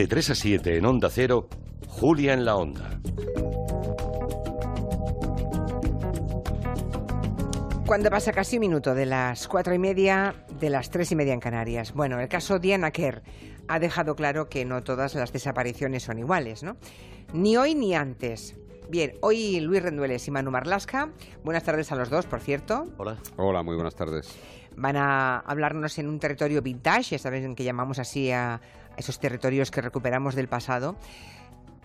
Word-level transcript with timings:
De 0.00 0.06
3 0.06 0.30
a 0.30 0.34
7 0.34 0.76
en 0.78 0.86
Onda 0.86 1.10
Cero, 1.10 1.46
Julia 1.86 2.32
en 2.32 2.46
la 2.46 2.56
Onda. 2.56 2.98
Cuando 7.84 8.08
pasa 8.08 8.32
casi 8.32 8.56
un 8.56 8.60
minuto 8.60 8.94
de 8.94 9.04
las 9.04 9.46
cuatro 9.46 9.74
y 9.74 9.78
media, 9.78 10.34
de 10.58 10.70
las 10.70 10.88
tres 10.88 11.12
y 11.12 11.16
media 11.16 11.34
en 11.34 11.40
Canarias. 11.40 11.92
Bueno, 11.92 12.18
el 12.18 12.28
caso 12.28 12.58
Diana 12.58 12.92
Kerr 12.92 13.20
ha 13.68 13.78
dejado 13.78 14.16
claro 14.16 14.48
que 14.48 14.64
no 14.64 14.82
todas 14.82 15.14
las 15.14 15.34
desapariciones 15.34 16.04
son 16.04 16.18
iguales, 16.18 16.62
¿no? 16.62 16.78
Ni 17.34 17.58
hoy 17.58 17.74
ni 17.74 17.94
antes. 17.94 18.56
Bien, 18.88 19.12
hoy 19.20 19.60
Luis 19.60 19.82
Rendueles 19.82 20.26
y 20.26 20.30
Manu 20.30 20.50
Marlasca. 20.50 21.10
Buenas 21.44 21.64
tardes 21.64 21.92
a 21.92 21.94
los 21.96 22.08
dos, 22.08 22.24
por 22.24 22.40
cierto. 22.40 22.86
Hola. 22.96 23.18
Hola, 23.36 23.62
muy 23.62 23.74
buenas 23.74 23.96
tardes. 23.96 24.34
Van 24.76 24.96
a 24.96 25.40
hablarnos 25.40 25.98
en 25.98 26.08
un 26.08 26.18
territorio 26.18 26.62
vintage, 26.62 27.10
ya 27.10 27.18
saben 27.18 27.54
que 27.54 27.64
llamamos 27.64 27.98
así 27.98 28.30
a 28.30 28.62
esos 29.00 29.18
territorios 29.18 29.70
que 29.70 29.80
recuperamos 29.80 30.34
del 30.34 30.48
pasado 30.48 30.96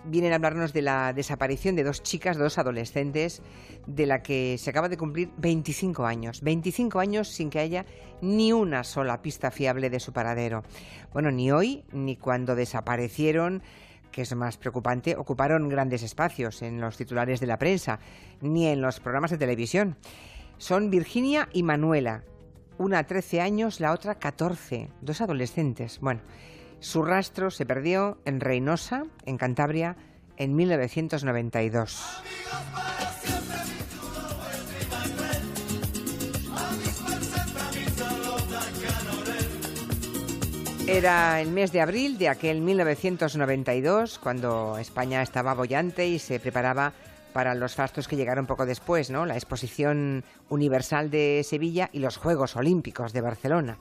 vienen 0.06 0.32
a 0.32 0.36
hablarnos 0.36 0.72
de 0.72 0.82
la 0.82 1.14
desaparición 1.14 1.76
de 1.76 1.84
dos 1.84 2.04
chicas, 2.04 2.38
dos 2.38 2.58
adolescentes, 2.58 3.42
de 3.88 4.06
la 4.06 4.22
que 4.22 4.58
se 4.58 4.70
acaba 4.70 4.90
de 4.90 4.98
cumplir 4.98 5.32
25 5.38 6.06
años. 6.06 6.42
25 6.42 7.00
años 7.00 7.28
sin 7.30 7.50
que 7.50 7.60
haya 7.60 7.86
ni 8.22 8.54
una 8.54 8.84
sola 8.84 9.22
pista 9.22 9.52
fiable 9.52 9.90
de 9.90 10.00
su 10.00 10.14
paradero. 10.14 10.64
Bueno, 11.12 11.32
ni 11.32 11.52
hoy 11.52 11.84
ni 11.92 12.16
cuando 12.16 12.56
desaparecieron 12.56 13.64
que 14.12 14.22
es 14.22 14.34
más 14.34 14.56
preocupante, 14.56 15.18
ocuparon 15.18 15.68
grandes 15.68 16.02
espacios 16.02 16.62
en 16.62 16.80
los 16.80 16.96
titulares 16.96 17.42
de 17.42 17.48
la 17.48 17.58
prensa, 17.60 18.00
ni 18.40 18.66
en 18.66 18.80
los 18.80 19.02
programas 19.02 19.30
de 19.30 19.38
televisión. 19.38 19.98
Son 20.58 20.90
Virginia 20.90 21.50
y 21.52 21.64
Manuela, 21.64 22.24
una 22.78 23.04
13 23.04 23.42
años, 23.42 23.82
la 23.82 23.92
otra 23.92 24.16
14, 24.16 24.90
dos 25.02 25.20
adolescentes. 25.20 26.00
Bueno, 26.00 26.22
su 26.86 27.02
rastro 27.02 27.50
se 27.50 27.66
perdió 27.66 28.20
en 28.26 28.40
Reynosa, 28.40 29.06
en 29.26 29.40
Cantabria, 29.40 29.96
en 30.38 30.56
1992. 30.56 32.00
Era 40.86 41.42
el 41.42 41.50
mes 41.50 41.72
de 41.72 41.82
abril 41.82 42.20
de 42.20 42.30
aquel 42.30 42.62
1992, 42.62 44.20
cuando 44.20 44.78
España 44.78 45.24
estaba 45.24 45.56
bollante 45.56 46.08
y 46.08 46.20
se 46.20 46.40
preparaba 46.40 46.94
para 47.34 47.56
los 47.56 47.74
fastos 47.74 48.08
que 48.08 48.16
llegaron 48.16 48.46
poco 48.46 48.68
después, 48.68 49.10
¿no? 49.10 49.26
La 49.26 49.34
Exposición 49.34 50.24
Universal 50.50 51.10
de 51.10 51.42
Sevilla 51.44 51.90
y 51.92 52.00
los 52.00 52.18
Juegos 52.18 52.56
Olímpicos 52.56 53.12
de 53.12 53.22
Barcelona. 53.22 53.78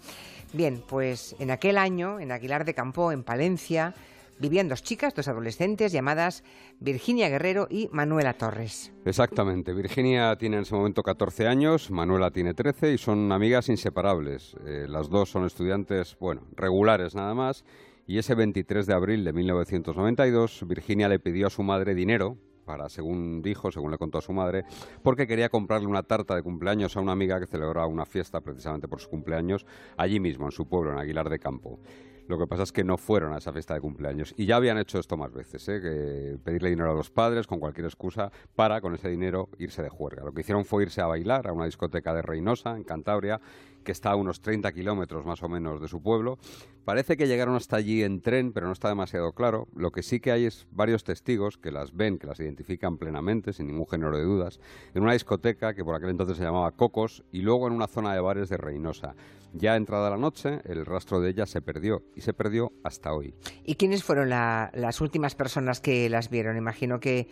Bien, 0.54 0.84
pues 0.86 1.34
en 1.40 1.50
aquel 1.50 1.76
año, 1.76 2.20
en 2.20 2.30
Aguilar 2.30 2.64
de 2.64 2.74
Campo, 2.74 3.10
en 3.10 3.24
Palencia, 3.24 3.92
vivían 4.38 4.68
dos 4.68 4.84
chicas, 4.84 5.12
dos 5.12 5.26
adolescentes 5.26 5.90
llamadas 5.90 6.44
Virginia 6.78 7.28
Guerrero 7.28 7.66
y 7.68 7.88
Manuela 7.90 8.34
Torres. 8.34 8.92
Exactamente. 9.04 9.74
Virginia 9.74 10.36
tiene 10.36 10.58
en 10.58 10.62
ese 10.62 10.76
momento 10.76 11.02
14 11.02 11.48
años, 11.48 11.90
Manuela 11.90 12.30
tiene 12.30 12.54
13 12.54 12.92
y 12.92 12.98
son 12.98 13.32
amigas 13.32 13.68
inseparables. 13.68 14.54
Eh, 14.64 14.86
las 14.88 15.10
dos 15.10 15.28
son 15.28 15.44
estudiantes, 15.44 16.16
bueno, 16.20 16.42
regulares 16.54 17.16
nada 17.16 17.34
más. 17.34 17.64
Y 18.06 18.18
ese 18.18 18.36
23 18.36 18.86
de 18.86 18.94
abril 18.94 19.24
de 19.24 19.32
1992, 19.32 20.68
Virginia 20.68 21.08
le 21.08 21.18
pidió 21.18 21.48
a 21.48 21.50
su 21.50 21.64
madre 21.64 21.96
dinero 21.96 22.38
para, 22.64 22.88
según 22.88 23.42
dijo, 23.42 23.70
según 23.70 23.90
le 23.90 23.98
contó 23.98 24.18
a 24.18 24.22
su 24.22 24.32
madre, 24.32 24.64
porque 25.02 25.26
quería 25.26 25.48
comprarle 25.48 25.86
una 25.86 26.02
tarta 26.02 26.34
de 26.34 26.42
cumpleaños 26.42 26.96
a 26.96 27.00
una 27.00 27.12
amiga 27.12 27.38
que 27.38 27.46
celebraba 27.46 27.86
una 27.86 28.06
fiesta 28.06 28.40
precisamente 28.40 28.88
por 28.88 29.00
su 29.00 29.08
cumpleaños 29.08 29.66
allí 29.96 30.20
mismo, 30.20 30.46
en 30.46 30.52
su 30.52 30.66
pueblo, 30.66 30.92
en 30.92 30.98
Aguilar 30.98 31.28
de 31.28 31.38
Campo. 31.38 31.78
Lo 32.26 32.38
que 32.38 32.46
pasa 32.46 32.62
es 32.62 32.72
que 32.72 32.84
no 32.84 32.96
fueron 32.96 33.34
a 33.34 33.38
esa 33.38 33.52
fiesta 33.52 33.74
de 33.74 33.80
cumpleaños. 33.80 34.32
Y 34.38 34.46
ya 34.46 34.56
habían 34.56 34.78
hecho 34.78 34.98
esto 34.98 35.16
más 35.16 35.32
veces, 35.32 35.68
¿eh? 35.68 35.80
que 35.80 36.38
pedirle 36.42 36.70
dinero 36.70 36.90
a 36.90 36.94
los 36.94 37.10
padres 37.10 37.46
con 37.46 37.60
cualquier 37.60 37.84
excusa 37.84 38.32
para, 38.54 38.80
con 38.80 38.94
ese 38.94 39.10
dinero, 39.10 39.50
irse 39.58 39.82
de 39.82 39.90
juerga. 39.90 40.24
Lo 40.24 40.32
que 40.32 40.40
hicieron 40.40 40.64
fue 40.64 40.84
irse 40.84 41.02
a 41.02 41.06
bailar 41.06 41.46
a 41.46 41.52
una 41.52 41.66
discoteca 41.66 42.14
de 42.14 42.22
Reynosa, 42.22 42.76
en 42.76 42.84
Cantabria, 42.84 43.40
que 43.84 43.92
está 43.92 44.10
a 44.10 44.16
unos 44.16 44.40
30 44.40 44.72
kilómetros 44.72 45.24
más 45.24 45.42
o 45.42 45.48
menos 45.48 45.80
de 45.80 45.88
su 45.88 46.02
pueblo. 46.02 46.38
Parece 46.84 47.16
que 47.16 47.28
llegaron 47.28 47.54
hasta 47.54 47.76
allí 47.76 48.02
en 48.02 48.20
tren, 48.20 48.52
pero 48.52 48.66
no 48.66 48.72
está 48.72 48.88
demasiado 48.88 49.32
claro. 49.32 49.68
Lo 49.74 49.92
que 49.92 50.02
sí 50.02 50.20
que 50.20 50.32
hay 50.32 50.46
es 50.46 50.66
varios 50.70 51.04
testigos 51.04 51.56
que 51.56 51.70
las 51.70 51.94
ven, 51.94 52.18
que 52.18 52.26
las 52.26 52.40
identifican 52.40 52.98
plenamente, 52.98 53.52
sin 53.52 53.68
ningún 53.68 53.86
género 53.86 54.16
de 54.16 54.24
dudas, 54.24 54.60
en 54.94 55.02
una 55.02 55.12
discoteca 55.12 55.74
que 55.74 55.84
por 55.84 55.94
aquel 55.94 56.10
entonces 56.10 56.36
se 56.36 56.44
llamaba 56.44 56.72
Cocos 56.72 57.22
y 57.30 57.42
luego 57.42 57.66
en 57.68 57.74
una 57.74 57.86
zona 57.86 58.14
de 58.14 58.20
bares 58.20 58.48
de 58.48 58.56
Reynosa. 58.56 59.14
Ya 59.56 59.76
entrada 59.76 60.10
la 60.10 60.16
noche, 60.16 60.60
el 60.64 60.84
rastro 60.84 61.20
de 61.20 61.30
ella 61.30 61.46
se 61.46 61.62
perdió 61.62 62.02
y 62.16 62.22
se 62.22 62.34
perdió 62.34 62.72
hasta 62.82 63.12
hoy. 63.12 63.34
¿Y 63.64 63.76
quiénes 63.76 64.02
fueron 64.02 64.28
las 64.28 65.00
últimas 65.00 65.36
personas 65.36 65.80
que 65.80 66.10
las 66.10 66.28
vieron? 66.28 66.56
Imagino 66.56 66.98
que 66.98 67.28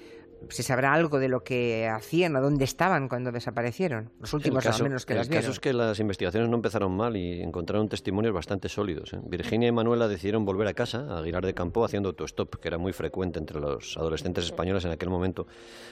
se 0.49 0.63
sabrá 0.63 0.93
algo 0.93 1.19
de 1.19 1.29
lo 1.29 1.43
que 1.43 1.89
hacían 1.89 2.37
o 2.37 2.41
dónde 2.41 2.65
estaban 2.65 3.09
cuando 3.09 3.33
desaparecieron. 3.33 4.11
Los 4.21 4.33
últimos 4.33 4.65
al 4.67 4.83
menos 4.83 5.07
que 5.07 5.15
las 5.15 5.29
vieron. 5.29 5.39
El 5.39 5.43
caso 5.45 5.53
es 5.53 5.61
que 5.61 5.73
las 5.73 5.99
investigaciones 6.01 6.49
no 6.49 6.57
empezaron 6.57 6.97
mal 6.97 7.17
y 7.17 7.43
encontraron 7.43 7.89
testimonios 7.89 8.35
bastante 8.35 8.69
sólidos. 8.69 9.13
¿eh? 9.13 9.21
Virginia 9.25 9.69
y 9.69 9.73
Manuela 9.73 10.09
decidieron 10.09 10.45
volver 10.45 10.69
a 10.69 10.75
casa, 10.75 11.07
a 11.11 11.19
Aguilar 11.19 11.45
de 11.45 11.55
Campo, 11.55 11.85
haciendo 11.85 12.11
autostop, 12.11 12.57
que 12.57 12.69
era 12.69 12.79
muy 12.79 12.93
frecuente 12.93 13.39
entre 13.39 13.61
los 13.61 13.97
adolescentes 13.97 14.45
españoles 14.45 14.85
en 14.85 14.93
aquel 14.93 15.11
momento. 15.11 15.47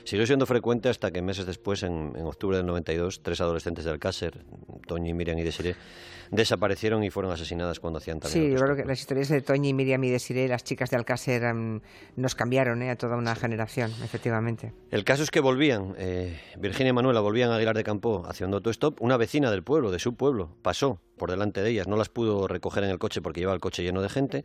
Siguió 0.05 0.27
siendo 0.27 0.47
frecuente 0.47 0.89
hasta 0.89 1.11
que 1.11 1.23
meses 1.23 1.47
después, 1.47 1.83
en, 1.83 2.13
octubre 2.25 2.57
del 2.57 2.67
92, 2.67 3.23
tres 3.23 3.41
adolescentes 3.41 3.85
de 3.85 3.91
Alcácer, 3.91 4.45
Toñi, 4.87 5.15
Miriam 5.15 5.39
y 5.39 5.43
Desiree, 5.43 5.77
desaparecieron 6.31 7.03
y 7.03 7.11
fueron 7.11 7.33
asesinadas 7.33 7.81
cuando 7.81 7.99
hacían 7.99 8.21
también. 8.21 8.45
Sí, 8.45 8.53
yo 8.53 8.61
creo 8.61 8.77
que 8.77 8.85
las 8.85 9.01
historias 9.01 9.29
de 9.29 9.41
Toñi, 9.41 9.75
Miriam 9.75 10.03
y 10.05 10.11
Desiree, 10.11 10.49
las 10.49 10.65
chicas 10.65 10.91
de 10.91 10.97
Alcácer, 10.97 11.43
nos 12.17 12.35
cambiaron 12.35 12.83
¿eh? 12.83 12.91
a 12.91 12.97
toda 12.97 13.17
una 13.17 13.35
generación, 13.35 13.91
efectivamente. 14.05 14.40
El 14.91 15.05
caso 15.05 15.23
es 15.23 15.31
que 15.31 15.41
volvían, 15.41 15.95
eh, 15.99 16.41
Virginia 16.59 16.91
y 16.91 16.93
Manuela 16.93 17.21
volvían 17.21 17.51
a 17.51 17.57
Aguilar 17.57 17.77
de 17.77 17.85
Campo 17.85 18.25
haciendo 18.29 18.59
autostop. 18.59 19.01
Una 19.01 19.17
vecina 19.17 19.51
del 19.51 19.63
pueblo, 19.63 19.91
de 19.91 19.99
su 19.99 20.15
pueblo, 20.15 20.51
pasó 20.63 21.01
por 21.17 21.31
delante 21.31 21.63
de 21.63 21.71
ellas, 21.71 21.87
no 21.87 21.97
las 21.97 22.09
pudo 22.09 22.49
recoger 22.49 22.85
en 22.85 22.91
el 22.91 22.99
coche 22.99 23.21
porque 23.21 23.41
llevaba 23.41 23.55
el 23.55 23.61
coche 23.61 23.83
lleno 23.83 24.03
de 24.03 24.09
gente. 24.09 24.45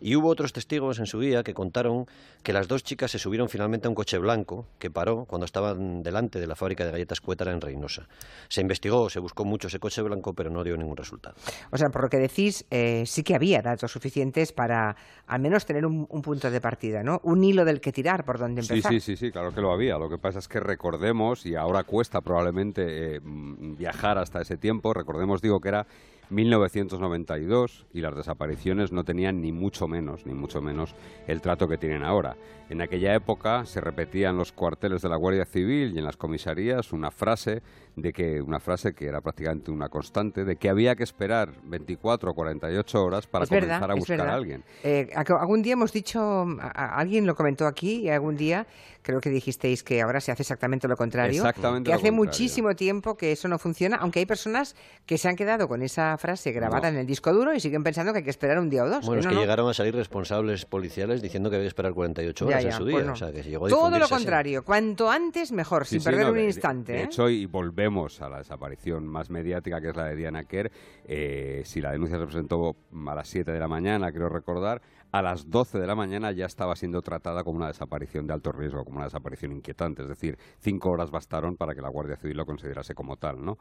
Y 0.00 0.16
hubo 0.16 0.28
otros 0.28 0.52
testigos 0.52 0.98
en 0.98 1.06
su 1.06 1.20
día 1.20 1.42
que 1.42 1.54
contaron 1.54 2.06
que 2.42 2.52
las 2.52 2.68
dos 2.68 2.82
chicas 2.82 3.10
se 3.10 3.18
subieron 3.18 3.48
finalmente 3.48 3.86
a 3.86 3.90
un 3.90 3.94
coche 3.94 4.18
blanco 4.18 4.66
que 4.78 4.90
paró 4.90 5.26
cuando 5.26 5.44
estaban 5.44 6.02
delante 6.02 6.40
de 6.40 6.46
la 6.46 6.56
fábrica 6.56 6.84
de 6.84 6.92
galletas 6.92 7.20
Cuétara 7.20 7.52
en 7.52 7.60
Reynosa. 7.60 8.08
Se 8.48 8.60
investigó, 8.60 9.10
se 9.10 9.20
buscó 9.20 9.44
mucho 9.44 9.68
ese 9.68 9.78
coche 9.78 10.02
blanco, 10.02 10.32
pero 10.32 10.50
no 10.50 10.64
dio 10.64 10.76
ningún 10.76 10.96
resultado. 10.96 11.36
O 11.70 11.76
sea, 11.76 11.90
por 11.90 12.02
lo 12.02 12.08
que 12.08 12.18
decís, 12.18 12.64
eh, 12.70 13.04
sí 13.06 13.22
que 13.22 13.34
había 13.34 13.60
datos 13.62 13.92
suficientes 13.92 14.52
para 14.52 14.96
al 15.26 15.40
menos 15.40 15.66
tener 15.66 15.86
un, 15.86 16.06
punto 16.06 16.50
de 16.50 16.60
partida, 16.60 17.02
¿no? 17.02 17.20
Un 17.22 17.44
hilo 17.44 17.64
del 17.64 17.80
que 17.80 17.92
tirar, 17.92 18.24
por 18.24 18.38
donde 18.38 18.60
empezar. 18.62 18.92
Sí, 18.92 19.00
sí, 19.00 19.16
sí, 19.16 19.26
sí, 19.26 19.32
claro 19.32 19.52
que 19.52 19.60
lo 19.60 19.72
había. 19.72 19.96
Lo 19.96 20.08
que 20.08 20.18
pasa 20.18 20.38
es 20.38 20.48
que 20.48 20.60
recordemos, 20.60 21.46
y 21.46 21.54
ahora 21.54 21.84
cuesta 21.84 22.20
probablemente 22.20 23.16
eh, 23.16 23.20
viajar 23.22 24.18
hasta 24.18 24.40
ese 24.40 24.56
tiempo, 24.56 24.92
recordemos, 24.92 25.40
digo, 25.40 25.60
que 25.60 25.68
era 25.68 25.86
1992 26.30 27.86
y 27.92 28.00
las 28.00 28.14
desapariciones 28.14 28.92
no 28.92 29.04
tenían 29.04 29.40
ni 29.40 29.52
mucho 29.52 29.88
menos, 29.88 30.26
ni 30.26 30.34
mucho 30.34 30.60
menos 30.60 30.94
el 31.26 31.40
trato 31.40 31.68
que 31.68 31.76
tienen 31.76 32.02
ahora. 32.02 32.36
En 32.68 32.80
aquella 32.80 33.14
época 33.14 33.66
se 33.66 33.80
repetía 33.80 34.30
en 34.30 34.36
los 34.36 34.52
cuarteles 34.52 35.02
de 35.02 35.08
la 35.08 35.16
Guardia 35.16 35.44
Civil 35.44 35.92
y 35.94 35.98
en 35.98 36.04
las 36.04 36.16
comisarías 36.16 36.92
una 36.92 37.10
frase 37.10 37.62
de 37.96 38.12
que 38.12 38.40
una 38.40 38.60
frase 38.60 38.94
que 38.94 39.06
era 39.06 39.20
prácticamente 39.20 39.70
una 39.70 39.88
constante 39.88 40.44
de 40.44 40.56
que 40.56 40.68
había 40.68 40.94
que 40.94 41.02
esperar 41.02 41.50
24 41.64 42.30
o 42.30 42.34
48 42.34 43.04
horas 43.04 43.26
para 43.26 43.46
comenzar 43.46 43.90
a 43.90 43.94
buscar 43.94 44.20
a 44.20 44.34
alguien. 44.34 44.62
Eh, 44.84 45.10
algún 45.14 45.62
día 45.62 45.72
hemos 45.72 45.92
dicho, 45.92 46.46
alguien 46.74 47.26
lo 47.26 47.34
comentó 47.34 47.66
aquí 47.66 48.02
y 48.02 48.08
algún 48.08 48.36
día 48.36 48.66
creo 49.02 49.20
que 49.20 49.30
dijisteis 49.30 49.82
que 49.82 50.00
ahora 50.02 50.20
se 50.20 50.32
hace 50.32 50.42
exactamente 50.42 50.88
lo 50.88 50.96
contrario, 50.96 51.44
que 51.84 51.92
hace 51.92 52.10
muchísimo 52.10 52.74
tiempo 52.74 53.16
que 53.16 53.32
eso 53.32 53.48
no 53.48 53.58
funciona, 53.58 53.96
aunque 53.96 54.20
hay 54.20 54.26
personas 54.26 54.76
que 55.06 55.18
se 55.18 55.28
han 55.28 55.36
quedado 55.36 55.68
con 55.68 55.82
esa 55.82 56.16
frase 56.18 56.52
grabada 56.52 56.88
en 56.88 56.96
el 56.96 57.06
disco 57.06 57.32
duro 57.32 57.54
y 57.54 57.60
siguen 57.60 57.82
pensando 57.82 58.12
que 58.12 58.18
hay 58.18 58.24
que 58.24 58.30
esperar 58.30 58.58
un 58.58 58.70
día 58.70 58.84
o 58.84 58.88
dos. 58.88 59.06
Bueno, 59.06 59.20
es 59.20 59.26
que 59.26 59.34
llegaron 59.34 59.68
a 59.68 59.74
salir 59.74 59.94
responsables 59.94 60.64
policiales 60.64 61.22
diciendo 61.22 61.50
que 61.50 61.56
había 61.56 61.64
que 61.64 61.68
esperar 61.68 61.92
48 61.92 62.46
horas 62.46 62.64
en 62.64 62.72
su 62.72 62.84
día. 62.84 63.14
Pues 63.58 63.72
Todo 63.72 63.98
lo 63.98 64.08
contrario, 64.08 64.64
cuanto 64.64 65.10
antes 65.10 65.52
mejor, 65.52 65.86
sin 65.86 66.02
perder 66.02 66.30
un 66.30 66.40
instante. 66.40 66.92
De, 66.92 67.00
¿eh? 67.00 67.04
hecho, 67.04 67.28
y 67.28 67.46
volvemos 67.46 68.20
a 68.20 68.28
la 68.28 68.38
desaparición 68.38 69.06
más 69.06 69.30
mediática 69.30 69.80
que 69.80 69.90
es 69.90 69.96
la 69.96 70.04
de 70.06 70.16
Diana 70.16 70.44
Kerr, 70.44 70.70
eh, 71.04 71.62
si 71.64 71.80
la 71.80 71.92
denuncia 71.92 72.18
se 72.18 72.24
presentó 72.24 72.76
a 73.06 73.14
las 73.14 73.28
7 73.28 73.50
de 73.50 73.58
la 73.58 73.68
mañana, 73.68 74.12
creo 74.12 74.28
recordar, 74.28 74.80
a 75.12 75.22
las 75.22 75.50
12 75.50 75.78
de 75.78 75.86
la 75.86 75.94
mañana 75.94 76.32
ya 76.32 76.46
estaba 76.46 76.76
siendo 76.76 77.02
tratada 77.02 77.44
como 77.44 77.58
una 77.58 77.68
desaparición 77.68 78.26
de 78.26 78.34
alto 78.34 78.52
riesgo, 78.52 78.84
como 78.84 78.96
una 78.96 79.06
desaparición 79.06 79.52
inquietante. 79.52 80.02
Es 80.02 80.08
decir, 80.08 80.38
cinco 80.58 80.90
horas 80.90 81.10
bastaron 81.10 81.56
para 81.56 81.74
que 81.74 81.82
la 81.82 81.88
Guardia 81.88 82.16
Civil 82.16 82.36
lo 82.36 82.46
considerase 82.46 82.94
como 82.94 83.16
tal, 83.16 83.44
¿no? 83.44 83.58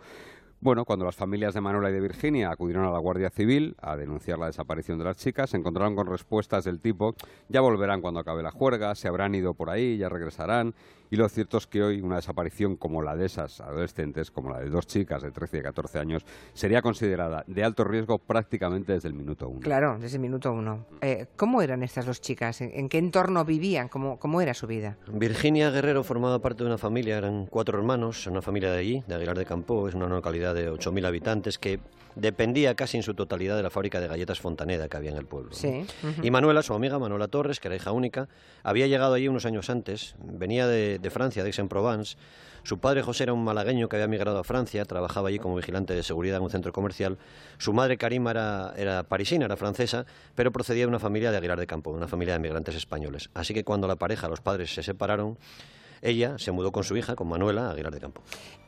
Bueno, 0.62 0.84
cuando 0.84 1.06
las 1.06 1.16
familias 1.16 1.54
de 1.54 1.62
Manuela 1.62 1.90
y 1.90 1.94
de 1.94 2.02
Virginia 2.02 2.52
acudieron 2.52 2.84
a 2.84 2.92
la 2.92 3.00
Guardia 3.00 3.30
Civil 3.30 3.78
a 3.82 3.96
denunciar 3.96 4.38
la 4.38 4.48
desaparición 4.48 4.98
de 4.98 5.06
las 5.06 5.16
chicas, 5.16 5.52
se 5.52 5.58
encontraron 5.58 5.96
con 5.96 6.06
respuestas 6.06 6.66
del 6.66 6.82
tipo 6.82 7.16
ya 7.48 7.62
volverán 7.62 8.02
cuando 8.02 8.20
acabe 8.20 8.44
la 8.44 8.52
juerga, 8.52 8.94
se 8.94 9.08
habrán 9.08 9.34
ido 9.36 9.54
por 9.54 9.70
ahí, 9.70 9.98
ya 9.98 10.10
regresarán 10.10 10.74
Y 11.12 11.16
lo 11.16 11.28
cierto 11.30 11.58
es 11.58 11.66
que 11.66 11.82
hoy 11.82 12.02
una 12.02 12.18
desaparición 12.18 12.76
como 12.76 13.02
la 13.02 13.16
de 13.16 13.26
esas 13.26 13.62
adolescentes, 13.62 14.30
como 14.32 14.52
la 14.52 14.60
de 14.60 14.70
dos 14.70 14.86
chicas 14.86 15.24
de 15.24 15.32
13 15.32 15.58
y 15.58 15.62
14 15.62 15.98
años, 15.98 16.26
sería 16.54 16.82
considerada 16.82 17.44
de 17.48 17.64
alto 17.64 17.86
riesgo 17.86 18.20
prácticamente 18.20 18.94
desde 18.94 19.08
el 19.08 19.16
minuto 19.16 19.48
uno. 19.48 19.62
Claro, 19.62 19.98
desde 19.98 20.18
el 20.18 20.22
minuto 20.22 20.52
uno. 20.52 20.86
Eh, 21.02 21.28
¿Cómo 21.36 21.62
eran 21.62 21.84
estas 21.84 22.06
dos 22.06 22.22
chicas? 22.22 22.62
¿En, 22.62 22.90
qué 22.90 22.98
entorno 22.98 23.44
vivían? 23.46 23.88
¿Cómo, 23.88 24.20
¿Cómo 24.20 24.42
era 24.42 24.54
su 24.54 24.68
vida? 24.68 24.98
Virginia 25.12 25.72
Guerrero 25.72 26.04
formaba 26.04 26.40
parte 26.40 26.64
de 26.64 26.68
una 26.68 26.78
familia, 26.78 27.18
eran 27.18 27.48
cuatro 27.48 27.80
hermanos, 27.80 28.28
una 28.28 28.42
familia 28.42 28.72
de 28.72 28.78
allí, 28.78 29.04
de 29.08 29.16
Aguilar 29.16 29.38
de 29.38 29.46
Campo, 29.46 29.88
es 29.88 29.96
una 29.96 30.08
localidad 30.08 30.49
de 30.54 30.72
8.000 30.72 31.06
habitantes 31.06 31.58
que 31.58 31.80
dependía 32.16 32.76
casi 32.76 32.98
en 32.98 33.04
su 33.04 33.14
totalidad 33.14 33.56
de 33.56 33.64
la 33.64 33.70
fábrica 33.70 34.00
de 34.00 34.08
galletas 34.08 34.40
Fontaneda 34.40 34.88
que 34.88 34.98
había 34.98 35.12
en 35.12 35.18
el 35.18 35.26
pueblo. 35.26 35.54
Sí. 35.54 35.86
Y 36.22 36.32
Manuela, 36.32 36.62
su 36.64 36.74
amiga 36.74 37.00
Manuela 37.00 37.28
Torres, 37.28 37.60
que 37.60 37.68
era 37.68 37.76
hija 37.76 37.92
única, 37.92 38.28
había 38.64 38.88
llegado 38.88 39.14
allí 39.14 39.28
unos 39.28 39.46
años 39.46 39.70
antes, 39.70 40.16
venía 40.20 40.68
de, 40.68 41.00
de 41.00 41.10
Francia, 41.10 41.44
de 41.44 41.50
Aix-en-Provence. 41.50 42.18
Su 42.64 42.78
padre 42.80 43.02
José 43.02 43.24
era 43.24 43.34
un 43.34 43.44
malagueño 43.44 43.88
que 43.88 43.96
había 43.96 44.08
migrado 44.08 44.38
a 44.38 44.44
Francia, 44.44 44.84
trabajaba 44.84 45.30
allí 45.30 45.40
como 45.40 45.56
vigilante 45.56 45.96
de 45.96 46.04
seguridad 46.04 46.38
en 46.38 46.44
un 46.44 46.50
centro 46.50 46.74
comercial. 46.74 47.18
Su 47.58 47.74
madre 47.74 47.98
Karima 47.98 48.32
era, 48.32 48.74
era 48.76 49.04
parisina, 49.04 49.46
era 49.46 49.56
francesa, 49.56 50.06
pero 50.36 50.52
procedía 50.52 50.84
de 50.84 50.88
una 50.88 51.00
familia 51.00 51.32
de 51.32 51.38
Aguilar 51.38 51.60
de 51.60 51.68
Campo, 51.68 51.92
una 51.92 52.08
familia 52.08 52.34
de 52.34 52.40
migrantes 52.40 52.76
españoles. 52.76 53.30
Así 53.34 53.54
que 53.54 53.64
cuando 53.64 53.88
la 53.88 53.96
pareja, 53.96 54.28
los 54.28 54.42
padres 54.42 54.74
se 54.74 54.84
separaron, 54.84 55.38
ella 56.02 56.38
se 56.38 56.52
mudó 56.52 56.72
con 56.72 56.84
su 56.84 56.96
hija, 56.98 57.16
con 57.16 57.28
Manuela, 57.28 57.68
a 57.68 57.72
Aguilar 57.72 57.94
de 57.94 58.00
Campo. 58.00 58.22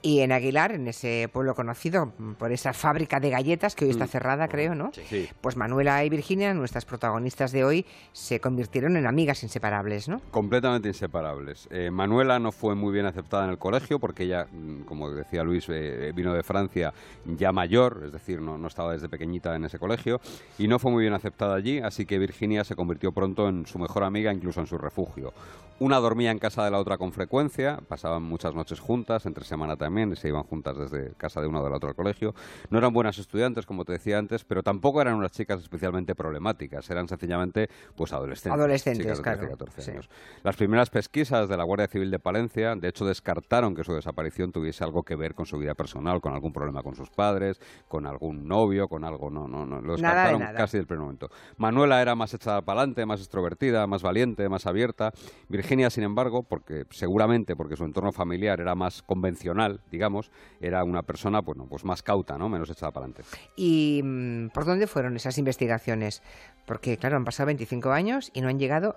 Y 0.03 0.21
en 0.21 0.31
Aguilar, 0.31 0.71
en 0.71 0.87
ese 0.87 1.29
pueblo 1.31 1.53
conocido 1.53 2.11
por 2.39 2.51
esa 2.51 2.73
fábrica 2.73 3.19
de 3.19 3.29
galletas 3.29 3.75
que 3.75 3.85
hoy 3.85 3.91
está 3.91 4.05
Mm. 4.05 4.09
cerrada, 4.09 4.47
creo, 4.47 4.73
¿no? 4.73 4.89
Sí. 4.93 5.01
Sí. 5.07 5.29
Pues 5.41 5.55
Manuela 5.57 6.03
y 6.03 6.09
Virginia, 6.09 6.53
nuestras 6.55 6.85
protagonistas 6.85 7.51
de 7.51 7.63
hoy, 7.63 7.85
se 8.11 8.39
convirtieron 8.39 8.97
en 8.97 9.05
amigas 9.05 9.43
inseparables, 9.43 10.09
¿no? 10.09 10.19
Completamente 10.31 10.87
inseparables. 10.87 11.67
Eh, 11.69 11.91
Manuela 11.91 12.39
no 12.39 12.51
fue 12.51 12.73
muy 12.73 12.91
bien 12.91 13.05
aceptada 13.05 13.43
en 13.43 13.51
el 13.51 13.59
colegio 13.59 13.99
porque 13.99 14.23
ella, 14.23 14.47
mm, 14.51 14.81
como 14.85 15.11
decía 15.11 15.43
Luis, 15.43 15.67
eh, 15.69 16.11
vino 16.15 16.33
de 16.33 16.41
Francia 16.41 16.93
ya 17.25 17.51
mayor, 17.51 18.01
es 18.05 18.11
decir, 18.11 18.41
no, 18.41 18.57
no 18.57 18.67
estaba 18.69 18.93
desde 18.93 19.07
pequeñita 19.07 19.55
en 19.55 19.65
ese 19.65 19.77
colegio 19.77 20.19
y 20.57 20.67
no 20.67 20.79
fue 20.79 20.91
muy 20.91 21.01
bien 21.03 21.13
aceptada 21.13 21.53
allí, 21.55 21.79
así 21.79 22.07
que 22.07 22.17
Virginia 22.17 22.63
se 22.63 22.75
convirtió 22.75 23.11
pronto 23.11 23.47
en 23.47 23.67
su 23.67 23.77
mejor 23.77 24.03
amiga, 24.03 24.33
incluso 24.33 24.61
en 24.61 24.65
su 24.67 24.79
refugio. 24.79 25.31
Una 25.79 25.97
dormía 25.97 26.31
en 26.31 26.37
casa 26.39 26.63
de 26.65 26.71
la 26.71 26.77
otra 26.79 26.97
con 26.97 27.11
frecuencia, 27.21 27.77
pasaban 27.87 28.23
muchas 28.23 28.55
noches 28.55 28.79
juntas, 28.79 29.27
entre 29.27 29.43
semana 29.43 29.75
también, 29.75 30.11
y 30.11 30.15
se 30.15 30.27
iban 30.27 30.41
juntas 30.41 30.75
desde 30.75 31.13
casa 31.17 31.39
de 31.39 31.45
una 31.45 31.61
o 31.61 31.63
de 31.63 31.69
la 31.69 31.75
otra 31.75 31.89
al 31.89 31.95
colegio. 31.95 32.33
No 32.71 32.79
eran 32.79 32.91
buenas 32.93 33.19
estudiantes, 33.19 33.67
como 33.67 33.85
te 33.85 33.93
decía 33.93 34.17
antes, 34.17 34.43
pero 34.43 34.63
tampoco 34.63 35.01
eran 35.01 35.13
unas 35.13 35.31
chicas 35.31 35.61
especialmente 35.61 36.15
problemáticas, 36.15 36.89
eran 36.89 37.07
sencillamente 37.07 37.69
pues 37.95 38.11
adolescentes. 38.11 38.59
Adolescentes, 38.59 39.03
chicas 39.03 39.17
de 39.19 39.23
13 39.23 39.35
y 39.35 39.37
claro, 39.39 39.57
14 39.57 39.81
sí. 39.81 39.91
años. 39.91 40.09
Las 40.41 40.55
primeras 40.55 40.89
pesquisas 40.89 41.47
de 41.47 41.57
la 41.57 41.63
Guardia 41.63 41.87
Civil 41.87 42.09
de 42.09 42.17
Palencia, 42.17 42.75
de 42.75 42.87
hecho, 42.87 43.05
descartaron 43.05 43.75
que 43.75 43.83
su 43.83 43.93
desaparición 43.93 44.51
tuviese 44.51 44.83
algo 44.83 45.03
que 45.03 45.15
ver 45.15 45.35
con 45.35 45.45
su 45.45 45.59
vida 45.59 45.75
personal, 45.75 46.21
con 46.21 46.33
algún 46.33 46.51
problema 46.51 46.81
con 46.81 46.95
sus 46.95 47.11
padres, 47.11 47.61
con 47.87 48.07
algún 48.07 48.47
novio, 48.47 48.87
con 48.87 49.03
algo. 49.03 49.29
No, 49.29 49.47
no, 49.47 49.67
no. 49.67 49.79
Lo 49.79 49.95
Nada 49.97 49.97
de 49.97 50.01
descartaron 50.01 50.39
nada. 50.39 50.57
casi 50.57 50.77
del 50.77 50.87
primer 50.87 51.01
momento. 51.03 51.29
Manuela 51.57 52.01
era 52.01 52.15
más 52.15 52.33
echada 52.33 52.61
para 52.61 52.79
adelante, 52.79 53.05
más 53.05 53.19
extrovertida, 53.19 53.85
más 53.85 54.01
valiente, 54.01 54.49
más 54.49 54.65
abierta. 54.65 55.11
Virginia, 55.49 55.91
sin 55.91 56.03
embargo, 56.03 56.41
porque 56.41 56.85
seguramente 57.11 57.57
porque 57.57 57.75
su 57.75 57.83
entorno 57.83 58.13
familiar 58.13 58.61
era 58.61 58.73
más 58.73 59.01
convencional, 59.01 59.81
digamos, 59.91 60.31
era 60.61 60.81
una 60.85 61.03
persona, 61.03 61.41
bueno, 61.41 61.67
pues 61.69 61.83
más 61.83 62.01
cauta, 62.01 62.37
¿no? 62.37 62.47
Menos 62.47 62.69
echada 62.69 62.93
para 62.93 63.05
adelante. 63.05 63.29
¿Y 63.57 64.01
mm, 64.01 64.47
por 64.53 64.63
dónde 64.63 64.87
fueron 64.87 65.17
esas 65.17 65.37
investigaciones? 65.37 66.23
Porque, 66.65 66.95
claro, 66.95 67.17
han 67.17 67.25
pasado 67.25 67.47
25 67.47 67.91
años 67.91 68.31
y 68.33 68.39
no 68.39 68.47
han 68.47 68.59
llegado 68.59 68.95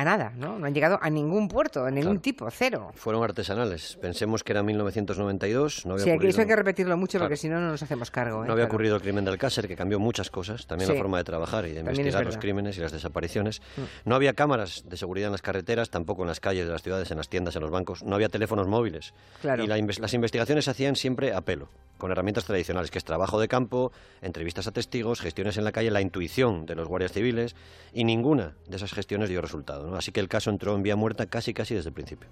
a 0.00 0.04
nada, 0.04 0.32
¿no? 0.36 0.58
No 0.58 0.66
han 0.66 0.74
llegado 0.74 0.98
a 1.02 1.10
ningún 1.10 1.48
puerto, 1.48 1.84
a 1.84 1.90
ningún 1.90 2.14
Claro. 2.16 2.20
tipo, 2.20 2.50
cero. 2.50 2.90
Fueron 2.94 3.22
artesanales. 3.24 3.98
Pensemos 4.00 4.44
que 4.44 4.52
era 4.52 4.62
1992, 4.62 5.86
no 5.86 5.94
había 5.94 6.04
Sí, 6.04 6.10
ocurrido... 6.10 6.30
eso 6.30 6.40
hay 6.42 6.46
que 6.46 6.56
repetirlo 6.56 6.96
mucho 6.96 7.18
porque 7.18 7.36
si 7.36 7.48
no, 7.48 7.60
no 7.60 7.68
nos 7.70 7.82
hacemos 7.82 8.10
cargo. 8.10 8.44
¿eh? 8.44 8.46
No 8.46 8.52
había 8.52 8.64
Claro. 8.64 8.74
ocurrido 8.74 8.96
el 8.96 9.02
crimen 9.02 9.24
del 9.24 9.32
Alcácer, 9.34 9.66
que 9.68 9.76
cambió 9.76 9.98
muchas 9.98 10.30
cosas, 10.30 10.66
también 10.66 10.88
Sí. 10.88 10.94
la 10.94 11.00
forma 11.00 11.18
de 11.18 11.24
trabajar 11.24 11.64
y 11.66 11.70
de 11.70 11.76
También 11.76 11.96
investigar 11.96 12.24
los 12.24 12.36
crímenes 12.38 12.76
y 12.78 12.80
las 12.80 12.92
desapariciones. 12.92 13.60
Mm. 13.76 14.08
No 14.08 14.14
había 14.14 14.34
cámaras 14.34 14.84
de 14.88 14.96
seguridad 14.96 15.26
en 15.26 15.32
las 15.32 15.42
carreteras, 15.42 15.90
tampoco 15.90 16.22
en 16.22 16.28
las 16.28 16.40
calles 16.40 16.66
de 16.66 16.72
las 16.72 16.82
ciudades, 16.82 17.10
en 17.10 17.16
las 17.18 17.28
tiendas, 17.28 17.56
en 17.56 17.62
los 17.62 17.70
bancos. 17.70 18.02
No 18.02 18.14
había 18.14 18.28
teléfonos 18.28 18.66
móviles. 18.68 19.14
Y 19.42 19.66
la 19.66 19.78
inves- 19.78 19.98
las 20.00 20.14
investigaciones 20.14 20.64
se 20.66 20.70
hacían 20.70 20.96
siempre 20.96 21.32
a 21.32 21.40
pelo, 21.42 21.68
con 21.98 22.10
herramientas 22.12 22.44
tradicionales, 22.44 22.90
que 22.90 22.98
es 22.98 23.04
trabajo 23.04 23.40
de 23.40 23.48
campo, 23.48 23.92
entrevistas 24.22 24.66
a 24.66 24.72
testigos, 24.72 25.20
gestiones 25.20 25.56
en 25.58 25.64
la 25.64 25.72
calle, 25.72 25.90
la 25.90 26.00
intuición 26.00 26.66
de 26.66 26.74
los 26.74 26.86
guardias 26.88 27.12
civiles, 27.12 27.56
y 27.92 28.04
ninguna 28.04 28.54
de 28.68 28.76
esas 28.76 28.92
gestiones 28.92 29.28
dio 29.28 29.40
resultado. 29.40 29.87
¿No? 29.88 29.96
Así 29.96 30.12
que 30.12 30.20
el 30.20 30.28
caso 30.28 30.50
entró 30.50 30.74
en 30.74 30.82
vía 30.82 30.96
muerta 30.96 31.26
casi 31.26 31.54
casi 31.54 31.74
desde 31.74 31.88
el 31.88 31.94
principio. 31.94 32.28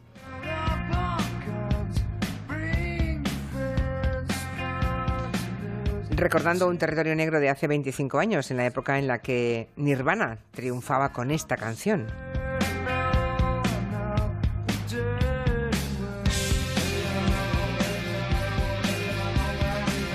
Recordando 6.17 6.67
un 6.67 6.79
territorio 6.79 7.15
negro 7.15 7.41
de 7.41 7.51
hace 7.51 7.67
25 7.67 8.19
años, 8.19 8.51
en 8.51 8.57
la 8.57 8.65
época 8.65 8.99
en 8.99 9.07
la 9.07 9.19
que 9.19 9.69
Nirvana 9.77 10.39
triunfaba 10.51 11.13
con 11.13 11.31
esta 11.31 11.59
canción. 11.59 12.07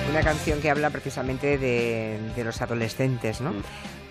Una 0.09 0.23
canción 0.23 0.59
que 0.59 0.71
habla 0.71 0.89
precisamente 0.89 1.59
de, 1.59 2.19
de 2.35 2.43
los 2.43 2.59
adolescentes, 2.63 3.39
¿no? 3.39 3.53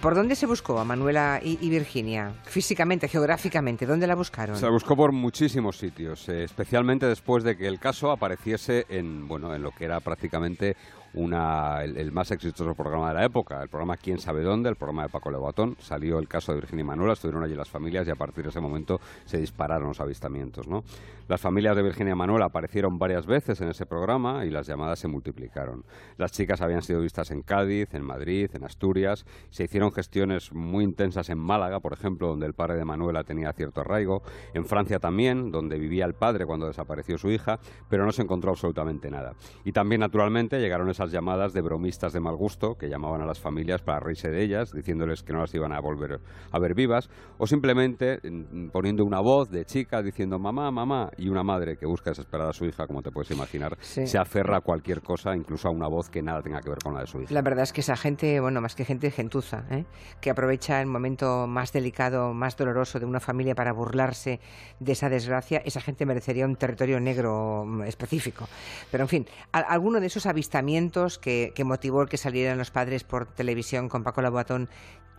¿Por 0.01 0.15
dónde 0.15 0.35
se 0.35 0.47
buscó 0.47 0.79
a 0.79 0.85
Manuela 0.85 1.41
y, 1.43 1.59
y 1.61 1.69
Virginia? 1.69 2.33
Físicamente, 2.45 3.07
geográficamente, 3.07 3.85
¿dónde 3.85 4.07
la 4.07 4.15
buscaron? 4.15 4.57
Se 4.57 4.65
la 4.65 4.73
buscó 4.73 4.97
por 4.97 5.13
muchísimos 5.13 5.77
sitios, 5.77 6.27
eh, 6.31 6.45
especialmente 6.45 7.05
después 7.05 7.45
de 7.45 7.55
que 7.55 7.67
el 7.67 7.79
caso 7.79 8.11
apareciese 8.11 8.87
en, 8.89 9.29
bueno, 9.29 9.55
en 9.55 9.63
lo 9.63 9.73
que 9.73 9.85
era 9.85 10.01
prácticamente 10.01 10.75
una, 11.15 11.83
el, 11.83 11.97
el 11.97 12.13
más 12.13 12.31
exitoso 12.31 12.73
programa 12.75 13.09
de 13.09 13.15
la 13.15 13.25
época, 13.25 13.63
el 13.63 13.69
programa 13.69 13.97
Quién 13.97 14.19
sabe 14.19 14.43
dónde, 14.43 14.69
el 14.69 14.77
programa 14.77 15.03
de 15.03 15.09
Paco 15.09 15.31
Leguatón. 15.31 15.77
Salió 15.79 16.19
el 16.19 16.29
caso 16.29 16.53
de 16.53 16.61
Virginia 16.61 16.83
y 16.83 16.87
Manuela, 16.87 17.15
estuvieron 17.15 17.43
allí 17.43 17.55
las 17.55 17.69
familias 17.69 18.07
y 18.07 18.11
a 18.11 18.15
partir 18.15 18.45
de 18.45 18.51
ese 18.51 18.61
momento 18.61 19.01
se 19.25 19.39
dispararon 19.39 19.89
los 19.89 20.01
avistamientos. 20.01 20.69
¿no? 20.69 20.83
Las 21.29 21.41
familias 21.41 21.77
de 21.77 21.83
Virginia 21.83 22.13
y 22.13 22.17
Manuela 22.17 22.47
aparecieron 22.47 22.99
varias 22.99 23.27
veces 23.27 23.61
en 23.61 23.69
ese 23.69 23.87
programa 23.87 24.45
y 24.45 24.51
las 24.51 24.67
llamadas 24.67 24.99
se 24.99 25.09
multiplicaron. 25.09 25.85
Las 26.17 26.33
chicas 26.33 26.61
habían 26.61 26.83
sido 26.83 27.01
vistas 27.01 27.31
en 27.31 27.43
Cádiz, 27.43 27.93
en 27.95 28.05
Madrid, 28.05 28.49
en 28.55 28.65
Asturias. 28.65 29.25
Se 29.51 29.65
hicieron 29.65 29.90
gestiones 29.93 30.53
muy 30.53 30.85
intensas 30.85 31.29
en 31.31 31.39
Málaga, 31.39 31.81
por 31.81 31.93
ejemplo, 31.93 32.29
donde 32.29 32.47
el 32.47 32.55
padre 32.55 32.77
de 32.77 32.85
Manuela 32.85 33.25
tenía 33.25 33.53
cierto 33.53 33.81
arraigo. 33.81 34.23
En 34.55 34.65
Francia 34.65 34.99
también, 34.99 35.51
donde 35.51 35.79
vivía 35.79 36.05
el 36.05 36.15
padre 36.15 36.47
cuando 36.47 36.67
desapareció 36.67 37.19
su 37.19 37.31
hija, 37.31 37.59
pero 37.89 38.05
no 38.05 38.13
se 38.13 38.23
encontró 38.23 38.51
absolutamente 38.51 39.11
nada. 39.11 39.35
Y 39.65 39.73
también, 39.73 40.01
naturalmente, 40.01 40.59
llegaron 40.61 40.89
esas 40.91 41.11
llamadas 41.13 41.53
de 41.53 41.61
bromistas 41.61 42.13
de 42.13 42.21
mal 42.21 42.37
gusto 42.37 42.75
que 42.77 42.89
llamaban 42.89 43.21
a 43.23 43.27
las 43.27 43.41
familias 43.41 43.83
para 43.83 44.01
reírse 44.01 44.31
de 44.31 44.43
ellas, 44.43 44.73
diciéndoles 44.73 45.23
que 45.23 45.33
no 45.33 45.41
las 45.41 45.55
iban 45.55 45.73
a 45.73 45.81
volver 45.81 46.21
a 46.53 46.59
ver 46.59 46.75
vivas, 46.75 47.09
o 47.39 47.47
simplemente 47.47 48.19
mm, 48.23 48.69
poniendo 48.69 49.05
una 49.05 49.21
voz 49.21 49.51
de 49.51 49.65
chica 49.65 50.03
diciendo 50.03 50.39
mamá, 50.39 50.71
mamá, 50.71 51.11
y 51.17 51.29
una 51.29 51.43
madre 51.43 51.77
que 51.77 51.87
busca 51.87 52.11
desesperada 52.11 52.51
a 52.51 52.53
su 52.53 52.65
hija, 52.65 52.87
como 52.87 53.03
te 53.03 53.11
puedes 53.11 53.31
imaginar, 53.31 53.77
Sí. 53.81 54.07
se 54.07 54.19
aferra 54.19 54.59
a 54.59 54.61
cualquier 54.61 55.03
cosa, 55.03 55.35
incluso 55.37 55.69
a 55.69 55.71
una 55.71 55.89
voz 55.89 56.09
que 56.11 56.23
nada 56.23 56.43
tenga 56.43 56.61
que 56.61 56.69
ver 56.71 56.79
con 56.83 56.95
la 56.95 57.01
de 57.01 57.07
su 57.07 57.21
hija. 57.21 57.33
La 57.33 57.43
verdad 57.43 57.63
es 57.65 57.73
que 57.73 57.81
esa 57.81 57.97
gente, 57.97 58.41
bueno, 58.41 58.61
más 58.61 58.75
que 58.75 58.85
gente, 58.85 59.11
gentuza, 59.11 59.65
¿eh? 59.71 59.80
Que 60.21 60.31
aprovecha 60.31 60.81
el 60.81 60.87
momento 60.87 61.47
más 61.47 61.73
delicado, 61.73 62.33
más 62.35 62.57
doloroso 62.57 62.99
de 63.01 63.07
una 63.07 63.21
familia 63.21 63.55
para 63.55 63.73
burlarse 63.73 64.41
de 64.79 64.93
esa 64.93 65.09
desgracia, 65.09 65.63
esa 65.65 65.81
gente 65.81 66.07
merecería 66.07 66.47
un 66.47 66.57
territorio 66.57 67.01
negro 67.01 67.65
mm, 67.67 67.83
específico. 67.83 68.49
Pero, 68.91 69.05
en 69.05 69.09
fin, 69.09 69.27
alguno 69.53 70.01
de 70.01 70.07
esos 70.07 70.27
avistamientos 70.27 71.19
que, 71.19 71.53
motivó 71.65 72.07
que 72.07 72.17
salieran 72.17 72.59
los 72.59 72.71
padres 72.71 73.05
por 73.05 73.27
televisión 73.27 73.89
con 73.89 74.03
Paco 74.03 74.23
Laboatón 74.23 74.69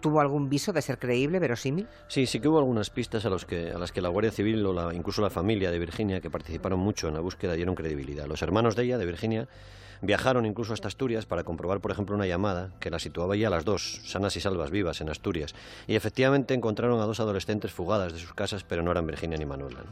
tuvo 0.02 0.20
algún 0.20 0.50
viso 0.50 0.74
de 0.74 0.82
ser 0.82 0.98
creíble, 0.98 1.38
verosímil? 1.38 1.88
Sí, 2.08 2.26
sí 2.26 2.40
que 2.40 2.48
hubo 2.48 2.58
algunas 2.58 2.90
pistas 2.90 3.24
a, 3.26 3.30
los 3.30 3.46
que, 3.46 3.70
a 3.70 3.78
las 3.78 3.92
que 3.92 4.02
la 4.02 4.10
Guardia 4.10 4.32
Civil 4.32 4.66
o 4.66 4.74
la- 4.74 4.94
incluso 4.96 5.22
la 5.22 5.30
familia 5.30 5.70
de 5.70 5.78
Virginia, 5.78 6.22
que 6.22 6.30
participaron 6.32 6.80
mucho 6.80 7.08
en 7.08 7.14
la 7.14 7.20
búsqueda, 7.20 7.54
dieron 7.54 7.76
credibilidad. 7.76 8.26
Los 8.26 8.42
hermanos 8.42 8.76
de 8.76 8.84
ella, 8.86 8.98
de 8.98 9.06
Virginia, 9.06 9.48
viajaron 10.02 10.46
incluso 10.46 10.74
hasta 10.74 10.88
Asturias 10.88 11.26
para 11.26 11.44
comprobar, 11.44 11.80
por 11.80 11.92
ejemplo, 11.92 12.16
una 12.16 12.28
llamada 12.28 12.72
que 12.80 12.90
la 12.90 13.00
situaba 13.00 13.36
ya 13.36 13.48
a 13.48 13.52
las 13.52 13.66
dos, 13.66 14.02
sanas 14.06 14.36
y 14.36 14.42
salvas, 14.42 14.72
vivas, 14.72 15.02
en 15.02 15.10
Asturias. 15.10 15.56
Y 15.88 15.96
efectivamente 15.96 16.54
encontraron 16.54 17.00
a 17.00 17.06
dos 17.06 17.20
adolescentes 17.20 17.72
fugadas 17.72 18.14
de 18.14 18.20
sus 18.20 18.34
casas, 18.34 18.64
pero 18.64 18.84
no 18.84 18.92
eran 18.92 19.06
Virginia 19.06 19.38
ni 19.38 19.46
Manuela. 19.46 19.80
¿no? 19.80 19.92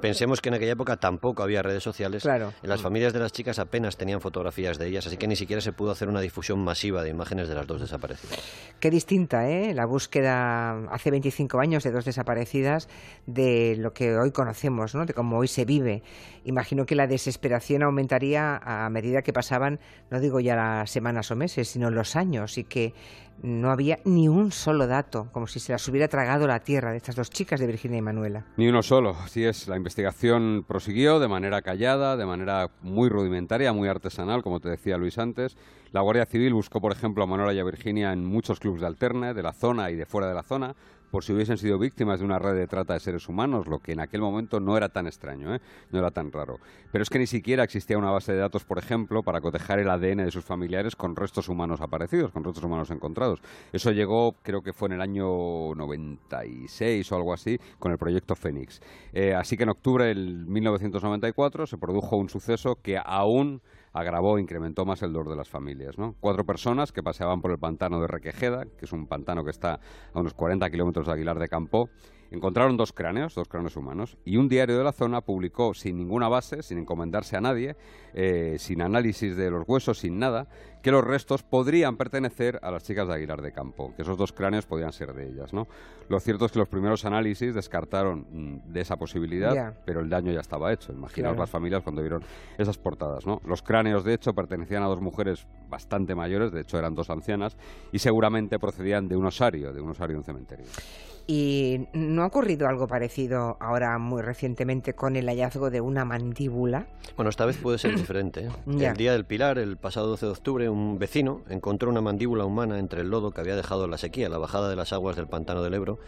Pensemos 0.00 0.40
que 0.40 0.48
en 0.48 0.56
aquella 0.56 0.72
época 0.72 0.96
tampoco 0.96 1.42
había 1.42 1.62
redes 1.62 1.82
sociales. 1.82 2.22
Claro. 2.22 2.52
Las 2.62 2.82
familias 2.82 3.12
de 3.12 3.20
las 3.20 3.32
chicas 3.32 3.58
apenas 3.58 3.96
tenían 3.96 4.20
fotografías 4.20 4.78
de 4.78 4.88
ellas, 4.88 5.06
así 5.06 5.16
que 5.16 5.26
ni 5.26 5.36
siquiera 5.36 5.62
se 5.62 5.72
pudo 5.72 5.92
hacer 5.92 6.08
una 6.08 6.20
difusión 6.20 6.58
masiva 6.62 7.02
de 7.02 7.10
imágenes 7.10 7.48
de 7.48 7.54
las 7.54 7.66
dos 7.66 7.80
desaparecidas. 7.80 8.38
Qué 8.80 8.90
distinta, 8.90 9.48
¿eh? 9.48 9.72
La 9.74 9.86
búsqueda 9.86 10.86
hace 10.90 11.10
25 11.10 11.58
años 11.58 11.84
de 11.84 11.92
dos 11.92 12.04
desaparecidas 12.04 12.88
de 13.26 13.76
lo 13.78 13.92
que 13.92 14.16
hoy 14.16 14.30
conocemos, 14.32 14.94
¿no? 14.94 15.06
De 15.06 15.14
cómo 15.14 15.38
hoy 15.38 15.48
se 15.48 15.64
vive. 15.64 16.02
Imagino 16.44 16.84
que 16.84 16.94
la 16.94 17.06
desesperación 17.06 17.82
aumentaría 17.82 18.56
a 18.56 18.90
medida 18.90 19.22
que 19.22 19.32
pasaban 19.32 19.43
pasaban, 19.44 19.78
no 20.10 20.20
digo 20.20 20.40
ya 20.40 20.56
las 20.56 20.90
semanas 20.90 21.30
o 21.30 21.36
meses, 21.36 21.68
sino 21.68 21.90
los 21.90 22.16
años 22.16 22.56
y 22.56 22.64
que 22.64 22.94
no 23.42 23.70
había 23.70 23.98
ni 24.04 24.28
un 24.28 24.52
solo 24.52 24.86
dato, 24.86 25.28
como 25.32 25.46
si 25.46 25.60
se 25.60 25.72
las 25.72 25.86
hubiera 25.88 26.08
tragado 26.08 26.46
la 26.46 26.60
tierra 26.60 26.90
de 26.90 26.96
estas 26.96 27.16
dos 27.16 27.30
chicas 27.30 27.60
de 27.60 27.66
Virginia 27.66 27.98
y 27.98 28.02
Manuela. 28.02 28.46
Ni 28.56 28.68
uno 28.68 28.82
solo, 28.82 29.10
así 29.10 29.44
es. 29.44 29.68
La 29.68 29.76
investigación 29.76 30.64
prosiguió 30.66 31.20
de 31.20 31.28
manera 31.28 31.62
callada, 31.62 32.16
de 32.16 32.26
manera 32.26 32.70
muy 32.82 33.08
rudimentaria, 33.08 33.72
muy 33.72 33.88
artesanal, 33.88 34.42
como 34.42 34.60
te 34.60 34.70
decía 34.70 34.96
Luis 34.96 35.18
antes. 35.18 35.56
La 35.92 36.00
Guardia 36.00 36.26
Civil 36.26 36.54
buscó, 36.54 36.80
por 36.80 36.92
ejemplo, 36.92 37.22
a 37.22 37.26
Manuela 37.26 37.52
y 37.52 37.58
a 37.58 37.64
Virginia 37.64 38.12
en 38.12 38.24
muchos 38.24 38.58
clubes 38.58 38.80
de 38.80 38.88
alterne, 38.88 39.34
de 39.34 39.42
la 39.42 39.52
zona 39.52 39.90
y 39.90 39.96
de 39.96 40.06
fuera 40.06 40.26
de 40.26 40.34
la 40.34 40.42
zona, 40.42 40.74
por 41.14 41.22
si 41.22 41.32
hubiesen 41.32 41.58
sido 41.58 41.78
víctimas 41.78 42.18
de 42.18 42.24
una 42.24 42.40
red 42.40 42.56
de 42.56 42.66
trata 42.66 42.94
de 42.94 42.98
seres 42.98 43.28
humanos, 43.28 43.68
lo 43.68 43.78
que 43.78 43.92
en 43.92 44.00
aquel 44.00 44.20
momento 44.20 44.58
no 44.58 44.76
era 44.76 44.88
tan 44.88 45.06
extraño, 45.06 45.54
¿eh? 45.54 45.60
no 45.92 46.00
era 46.00 46.10
tan 46.10 46.32
raro. 46.32 46.58
Pero 46.90 47.02
es 47.02 47.08
que 47.08 47.20
ni 47.20 47.28
siquiera 47.28 47.62
existía 47.62 47.96
una 47.96 48.10
base 48.10 48.32
de 48.32 48.38
datos, 48.38 48.64
por 48.64 48.78
ejemplo, 48.78 49.22
para 49.22 49.40
cotejar 49.40 49.78
el 49.78 49.88
ADN 49.88 50.24
de 50.24 50.32
sus 50.32 50.44
familiares 50.44 50.96
con 50.96 51.14
restos 51.14 51.48
humanos 51.48 51.80
aparecidos, 51.80 52.32
con 52.32 52.42
restos 52.42 52.64
humanos 52.64 52.90
encontrados. 52.90 53.23
Eso 53.72 53.90
llegó, 53.92 54.36
creo 54.42 54.62
que 54.62 54.72
fue 54.72 54.88
en 54.88 54.94
el 54.94 55.00
año 55.00 55.74
96 55.74 57.10
o 57.12 57.16
algo 57.16 57.32
así, 57.32 57.58
con 57.78 57.92
el 57.92 57.98
proyecto 57.98 58.34
Fénix. 58.34 58.80
Eh, 59.12 59.34
así 59.34 59.56
que 59.56 59.64
en 59.64 59.70
octubre 59.70 60.06
del 60.06 60.46
1994 60.46 61.66
se 61.66 61.78
produjo 61.78 62.16
un 62.16 62.28
suceso 62.28 62.76
que 62.82 62.98
aún 63.02 63.62
agravó, 63.92 64.38
incrementó 64.38 64.84
más 64.84 65.02
el 65.02 65.12
dolor 65.12 65.30
de 65.30 65.36
las 65.36 65.48
familias. 65.48 65.96
Cuatro 66.20 66.44
personas 66.44 66.92
que 66.92 67.02
paseaban 67.02 67.40
por 67.40 67.52
el 67.52 67.58
pantano 67.58 68.00
de 68.00 68.08
Requejeda, 68.08 68.64
que 68.64 68.84
es 68.84 68.92
un 68.92 69.06
pantano 69.06 69.44
que 69.44 69.50
está 69.50 69.80
a 70.12 70.20
unos 70.20 70.34
40 70.34 70.68
kilómetros 70.68 71.06
de 71.06 71.12
Aguilar 71.12 71.38
de 71.38 71.48
Campo, 71.48 71.88
encontraron 72.34 72.76
dos 72.76 72.92
cráneos, 72.92 73.34
dos 73.34 73.48
cráneos 73.48 73.76
humanos, 73.76 74.16
y 74.24 74.36
un 74.36 74.48
diario 74.48 74.76
de 74.76 74.84
la 74.84 74.92
zona 74.92 75.20
publicó 75.20 75.74
sin 75.74 75.96
ninguna 75.96 76.28
base, 76.28 76.62
sin 76.62 76.78
encomendarse 76.78 77.36
a 77.36 77.40
nadie, 77.40 77.76
eh, 78.12 78.56
sin 78.58 78.82
análisis 78.82 79.36
de 79.36 79.50
los 79.50 79.64
huesos, 79.66 79.98
sin 79.98 80.18
nada, 80.18 80.46
que 80.82 80.90
los 80.90 81.02
restos 81.02 81.42
podrían 81.42 81.96
pertenecer 81.96 82.60
a 82.62 82.70
las 82.70 82.84
chicas 82.84 83.08
de 83.08 83.14
Aguilar 83.14 83.40
de 83.40 83.52
Campo, 83.52 83.94
que 83.96 84.02
esos 84.02 84.18
dos 84.18 84.32
cráneos 84.32 84.66
podían 84.66 84.92
ser 84.92 85.14
de 85.14 85.28
ellas. 85.28 85.54
¿no? 85.54 85.66
Lo 86.08 86.20
cierto 86.20 86.44
es 86.44 86.52
que 86.52 86.58
los 86.58 86.68
primeros 86.68 87.04
análisis 87.06 87.54
descartaron 87.54 88.26
mm, 88.30 88.72
de 88.72 88.80
esa 88.80 88.96
posibilidad, 88.96 89.74
pero 89.86 90.00
el 90.00 90.10
daño 90.10 90.30
ya 90.30 90.40
estaba 90.40 90.72
hecho. 90.72 90.92
Imaginaos 90.92 91.38
las 91.38 91.48
familias 91.48 91.82
cuando 91.82 92.02
vieron 92.02 92.22
esas 92.58 92.76
portadas. 92.76 93.26
¿no? 93.26 93.40
Los 93.46 93.62
cráneos, 93.62 94.04
de 94.04 94.12
hecho, 94.12 94.34
pertenecían 94.34 94.82
a 94.82 94.86
dos 94.86 95.00
mujeres 95.00 95.46
bastante 95.70 96.14
mayores, 96.14 96.52
de 96.52 96.60
hecho 96.60 96.78
eran 96.78 96.94
dos 96.94 97.08
ancianas, 97.08 97.56
y 97.90 97.98
seguramente 97.98 98.58
procedían 98.58 99.08
de 99.08 99.16
un 99.16 99.24
osario, 99.24 99.72
de 99.72 99.80
un 99.80 99.90
osario 99.90 100.14
en 100.14 100.18
un 100.18 100.24
cementerio. 100.24 100.66
¿Y 101.26 101.88
no 101.94 102.22
ha 102.22 102.26
ocurrido 102.26 102.68
algo 102.68 102.86
parecido 102.86 103.56
ahora 103.58 103.98
muy 103.98 104.20
recientemente 104.20 104.94
con 104.94 105.16
el 105.16 105.26
hallazgo 105.26 105.70
de 105.70 105.80
una 105.80 106.04
mandíbula? 106.04 106.86
Bueno, 107.16 107.30
esta 107.30 107.46
vez 107.46 107.56
puede 107.56 107.78
ser 107.78 107.96
diferente. 107.96 108.46
¿eh? 108.46 108.50
El 108.66 108.96
día 108.96 109.12
del 109.12 109.24
Pilar, 109.24 109.58
el 109.58 109.78
pasado 109.78 110.08
12 110.08 110.26
de 110.26 110.32
octubre, 110.32 110.68
un 110.68 110.98
vecino 110.98 111.40
encontró 111.48 111.88
una 111.90 112.02
mandíbula 112.02 112.44
humana 112.44 112.78
entre 112.78 113.00
el 113.00 113.08
lodo 113.08 113.30
que 113.30 113.40
había 113.40 113.56
dejado 113.56 113.88
la 113.88 113.96
sequía, 113.96 114.28
la 114.28 114.38
bajada 114.38 114.68
de 114.68 114.76
las 114.76 114.92
aguas 114.92 115.16
del 115.16 115.26
pantano 115.26 115.62
del 115.62 115.72
Ebro, 115.74 115.98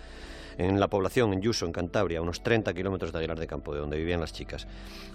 en 0.59 0.81
la 0.81 0.89
población, 0.89 1.33
en 1.33 1.43
Yuso, 1.43 1.67
en 1.67 1.73
Cantabria, 1.73 2.19
a 2.19 2.23
unos 2.23 2.43
30 2.43 2.73
kilómetros 2.75 3.13
de 3.13 3.19
Aguilar 3.19 3.39
de 3.39 3.47
Campo, 3.47 3.75
de 3.75 3.81
donde 3.81 3.97
vivían 3.97 4.21
las 4.21 4.33
chicas. 4.33 4.67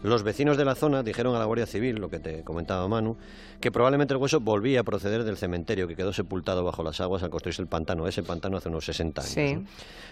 Los 0.03 0.23
vecinos 0.23 0.57
de 0.57 0.65
la 0.65 0.75
zona 0.75 1.03
dijeron 1.03 1.35
a 1.35 1.39
la 1.39 1.45
Guardia 1.45 1.65
Civil, 1.65 1.95
lo 1.95 2.09
que 2.09 2.19
te 2.19 2.43
comentaba 2.43 2.87
Manu, 2.87 3.17
que 3.59 3.71
probablemente 3.71 4.13
el 4.13 4.19
hueso 4.19 4.39
volvía 4.39 4.81
a 4.81 4.83
proceder 4.83 5.23
del 5.23 5.37
cementerio 5.37 5.87
que 5.87 5.95
quedó 5.95 6.13
sepultado 6.13 6.63
bajo 6.63 6.83
las 6.83 7.01
aguas 7.01 7.23
al 7.23 7.29
construirse 7.29 7.61
el 7.61 7.67
pantano, 7.67 8.07
ese 8.07 8.23
pantano 8.23 8.57
hace 8.57 8.69
unos 8.69 8.85
60 8.85 9.21
años. 9.21 9.69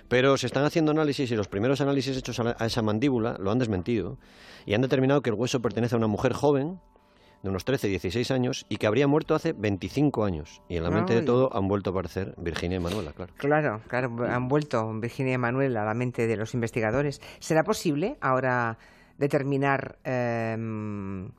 Pero 0.07 0.37
se 0.37 0.47
están 0.47 0.65
haciendo 0.65 0.91
análisis 0.91 1.31
y 1.31 1.35
los 1.35 1.47
primeros 1.47 1.81
análisis 1.81 2.17
hechos 2.17 2.39
a 2.39 2.65
esa 2.65 2.81
mandíbula 2.81 3.37
lo 3.39 3.51
han 3.51 3.59
desmentido 3.59 4.17
y 4.65 4.73
han 4.73 4.81
determinado 4.81 5.21
que 5.21 5.29
el 5.29 5.35
hueso 5.35 5.61
pertenece 5.61 5.95
a 5.95 5.97
una 5.97 6.07
mujer 6.07 6.33
joven 6.33 6.79
de 7.43 7.49
unos 7.49 7.63
13, 7.63 7.87
16 7.87 8.31
años 8.31 8.65
y 8.69 8.77
que 8.77 8.87
habría 8.87 9.07
muerto 9.07 9.35
hace 9.35 9.53
25 9.53 10.25
años. 10.25 10.61
Y 10.67 10.77
en 10.77 10.83
la 10.83 10.91
mente 10.91 11.15
de 11.15 11.21
todo 11.21 11.55
han 11.55 11.67
vuelto 11.67 11.89
a 11.89 11.93
aparecer 11.93 12.33
Virginia 12.37 12.77
y 12.77 12.79
Manuela, 12.79 13.13
claro. 13.13 13.33
Claro, 13.37 13.81
claro, 13.87 14.25
han 14.29 14.47
vuelto 14.47 14.91
Virginia 14.99 15.33
y 15.33 15.37
Manuela 15.37 15.83
a 15.83 15.85
la 15.85 15.93
mente 15.93 16.27
de 16.27 16.35
los 16.35 16.53
investigadores. 16.53 17.21
¿Será 17.39 17.63
posible 17.63 18.17
ahora 18.21 18.77
determinar 19.17 19.97
em, 20.03 21.29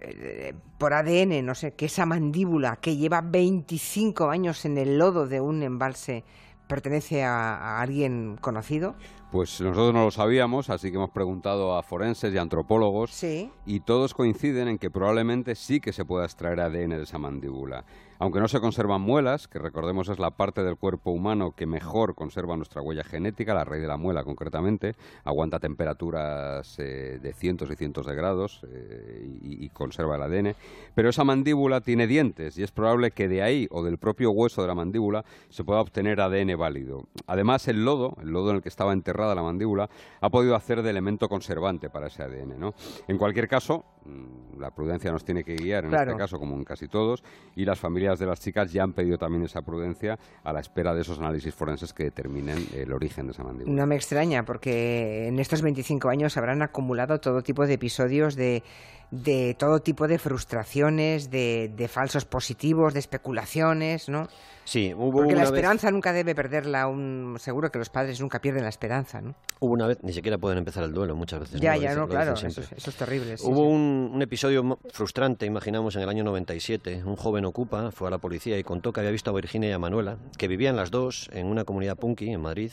eh, 0.00 0.54
por 0.78 0.92
ADN, 0.92 1.44
no 1.44 1.54
sé, 1.54 1.72
que 1.72 1.86
esa 1.86 2.06
mandíbula 2.06 2.76
que 2.76 2.96
lleva 2.96 3.20
25 3.20 4.28
años 4.30 4.64
en 4.64 4.78
el 4.78 4.98
lodo 4.98 5.26
de 5.26 5.40
un 5.40 5.62
embalse 5.62 6.24
pertenece 6.68 7.24
a 7.24 7.80
alguien 7.80 8.36
conocido? 8.40 8.94
Pues 9.34 9.60
nosotros 9.60 9.92
no 9.92 10.04
lo 10.04 10.12
sabíamos, 10.12 10.70
así 10.70 10.92
que 10.92 10.96
hemos 10.96 11.10
preguntado 11.10 11.76
a 11.76 11.82
forenses 11.82 12.32
y 12.32 12.38
antropólogos 12.38 13.20
y 13.66 13.80
todos 13.80 14.14
coinciden 14.14 14.68
en 14.68 14.78
que 14.78 14.92
probablemente 14.92 15.56
sí 15.56 15.80
que 15.80 15.92
se 15.92 16.04
pueda 16.04 16.24
extraer 16.24 16.60
ADN 16.60 16.90
de 16.90 17.02
esa 17.02 17.18
mandíbula. 17.18 17.84
Aunque 18.20 18.38
no 18.38 18.46
se 18.46 18.60
conservan 18.60 19.00
muelas, 19.00 19.48
que 19.48 19.58
recordemos 19.58 20.08
es 20.08 20.18
la 20.18 20.30
parte 20.30 20.62
del 20.62 20.76
cuerpo 20.76 21.10
humano 21.10 21.52
que 21.56 21.66
mejor 21.66 22.14
conserva 22.14 22.56
nuestra 22.56 22.80
huella 22.80 23.02
genética, 23.02 23.54
la 23.54 23.64
raíz 23.64 23.82
de 23.82 23.88
la 23.88 23.96
muela 23.96 24.22
concretamente, 24.22 24.94
aguanta 25.24 25.58
temperaturas 25.58 26.78
eh, 26.78 27.18
de 27.20 27.32
cientos 27.32 27.70
y 27.72 27.76
cientos 27.76 28.06
de 28.06 28.14
grados 28.14 28.60
eh, 28.68 29.38
y, 29.42 29.64
y, 29.64 29.68
conserva 29.70 30.14
el 30.14 30.22
ADN, 30.22 30.54
pero 30.94 31.08
esa 31.08 31.24
mandíbula 31.24 31.80
tiene 31.80 32.06
dientes 32.06 32.56
y 32.56 32.62
es 32.62 32.70
probable 32.70 33.10
que 33.10 33.26
de 33.26 33.42
ahí 33.42 33.66
o 33.70 33.82
del 33.82 33.98
propio 33.98 34.30
hueso 34.30 34.62
de 34.62 34.68
la 34.68 34.76
mandíbula 34.76 35.24
se 35.48 35.64
pueda 35.64 35.80
obtener 35.80 36.20
ADN 36.20 36.56
válido. 36.56 37.08
Además, 37.26 37.66
el 37.66 37.84
lodo, 37.84 38.16
el 38.22 38.28
lodo 38.28 38.50
en 38.50 38.56
el 38.56 38.62
que 38.62 38.68
estaba 38.68 38.92
enterrada 39.24 39.34
la 39.34 39.42
mandíbula, 39.42 39.88
ha 40.20 40.30
podido 40.30 40.54
hacer 40.54 40.82
de 40.82 40.90
elemento 40.90 41.28
conservante 41.28 41.90
para 41.90 42.06
ese 42.06 42.22
ADN. 42.22 42.58
¿no? 42.58 42.74
En 43.08 43.18
cualquier 43.18 43.48
caso, 43.48 43.84
mm, 44.04 44.60
la 44.60 44.70
prudencia 44.70 45.10
nos 45.10 45.24
tiene 45.24 45.44
que 45.44 45.54
guiar 45.54 45.84
en 45.84 45.94
este 45.94 46.16
caso, 46.16 46.38
como 46.38 46.54
en 46.56 46.64
casi 46.64 46.88
todos, 46.88 47.22
y 47.56 47.64
las 47.64 47.78
familias 47.78 48.18
de 48.18 48.26
las 48.26 48.40
chicas 48.40 48.72
ya 48.72 48.82
han 48.82 48.92
pedido 48.92 49.18
también 49.18 49.44
esa 49.44 49.62
prudencia 49.62 50.18
a 50.42 50.52
la 50.52 50.60
espera 50.60 50.94
de 50.94 51.02
esos 51.02 51.18
análisis 51.18 51.54
forenses 51.54 51.92
que 51.92 52.04
determinen 52.04 52.58
el 52.74 52.92
origen 52.92 53.26
de 53.26 53.32
esa 53.32 53.44
mandíbula. 53.44 53.74
No 53.74 53.86
me 53.86 53.96
extraña, 53.96 54.44
porque 54.44 55.28
en 55.28 55.38
estos 55.38 55.62
25 55.62 56.08
años 56.08 56.36
habrán 56.36 56.62
acumulado 56.62 57.18
todo 57.20 57.42
tipo 57.42 57.66
de 57.66 57.74
episodios 57.74 58.36
de 58.36 58.62
de 59.10 59.54
todo 59.56 59.80
tipo 59.80 60.08
de 60.08 60.18
frustraciones, 60.18 61.30
de, 61.30 61.70
de, 61.76 61.88
falsos 61.88 62.24
positivos, 62.24 62.94
de 62.94 63.00
especulaciones, 63.00 64.08
¿no? 64.08 64.26
Sí, 64.64 64.92
hubo 64.94 65.12
Porque 65.12 65.36
la 65.36 65.44
esperanza 65.44 65.90
nunca 65.90 66.12
debe 66.12 66.34
perderla. 66.34 66.86
Un... 66.88 67.36
Seguro 67.38 67.70
que 67.70 67.78
los 67.78 67.90
padres 67.90 68.20
nunca 68.20 68.40
pierden 68.40 68.64
la 68.64 68.70
esperanza, 68.70 69.13
¿no? 69.20 69.34
Hubo 69.60 69.72
una 69.72 69.86
vez, 69.86 69.98
ni 70.02 70.12
siquiera 70.12 70.36
pueden 70.36 70.58
empezar 70.58 70.84
el 70.84 70.92
duelo 70.92 71.16
muchas 71.16 71.40
veces. 71.40 71.60
Ya, 71.60 71.76
ya, 71.76 71.94
no, 71.94 72.06
claro, 72.08 72.34
eso, 72.34 72.46
eso, 72.46 72.62
es 72.90 72.96
terrible. 72.96 73.38
Sí, 73.38 73.44
hubo 73.46 73.68
Un, 73.68 74.10
un, 74.12 74.20
episodio 74.20 74.78
frustrante, 74.92 75.46
imaginamos, 75.46 75.96
en 75.96 76.02
el 76.02 76.08
año 76.08 76.24
97. 76.24 77.02
Un 77.04 77.16
joven 77.16 77.44
ocupa 77.44 77.90
fue 77.90 78.08
a 78.08 78.10
la 78.10 78.18
policía 78.18 78.58
y 78.58 78.64
contó 78.64 78.92
que 78.92 79.00
había 79.00 79.12
visto 79.12 79.30
a 79.30 79.34
Virginia 79.34 79.70
y 79.70 79.72
a 79.72 79.78
Manuela, 79.78 80.18
que 80.36 80.48
vivían 80.48 80.76
las 80.76 80.90
dos 80.90 81.30
en 81.32 81.46
una 81.46 81.64
comunidad 81.64 81.96
punky 81.96 82.30
en 82.30 82.40
Madrid. 82.40 82.72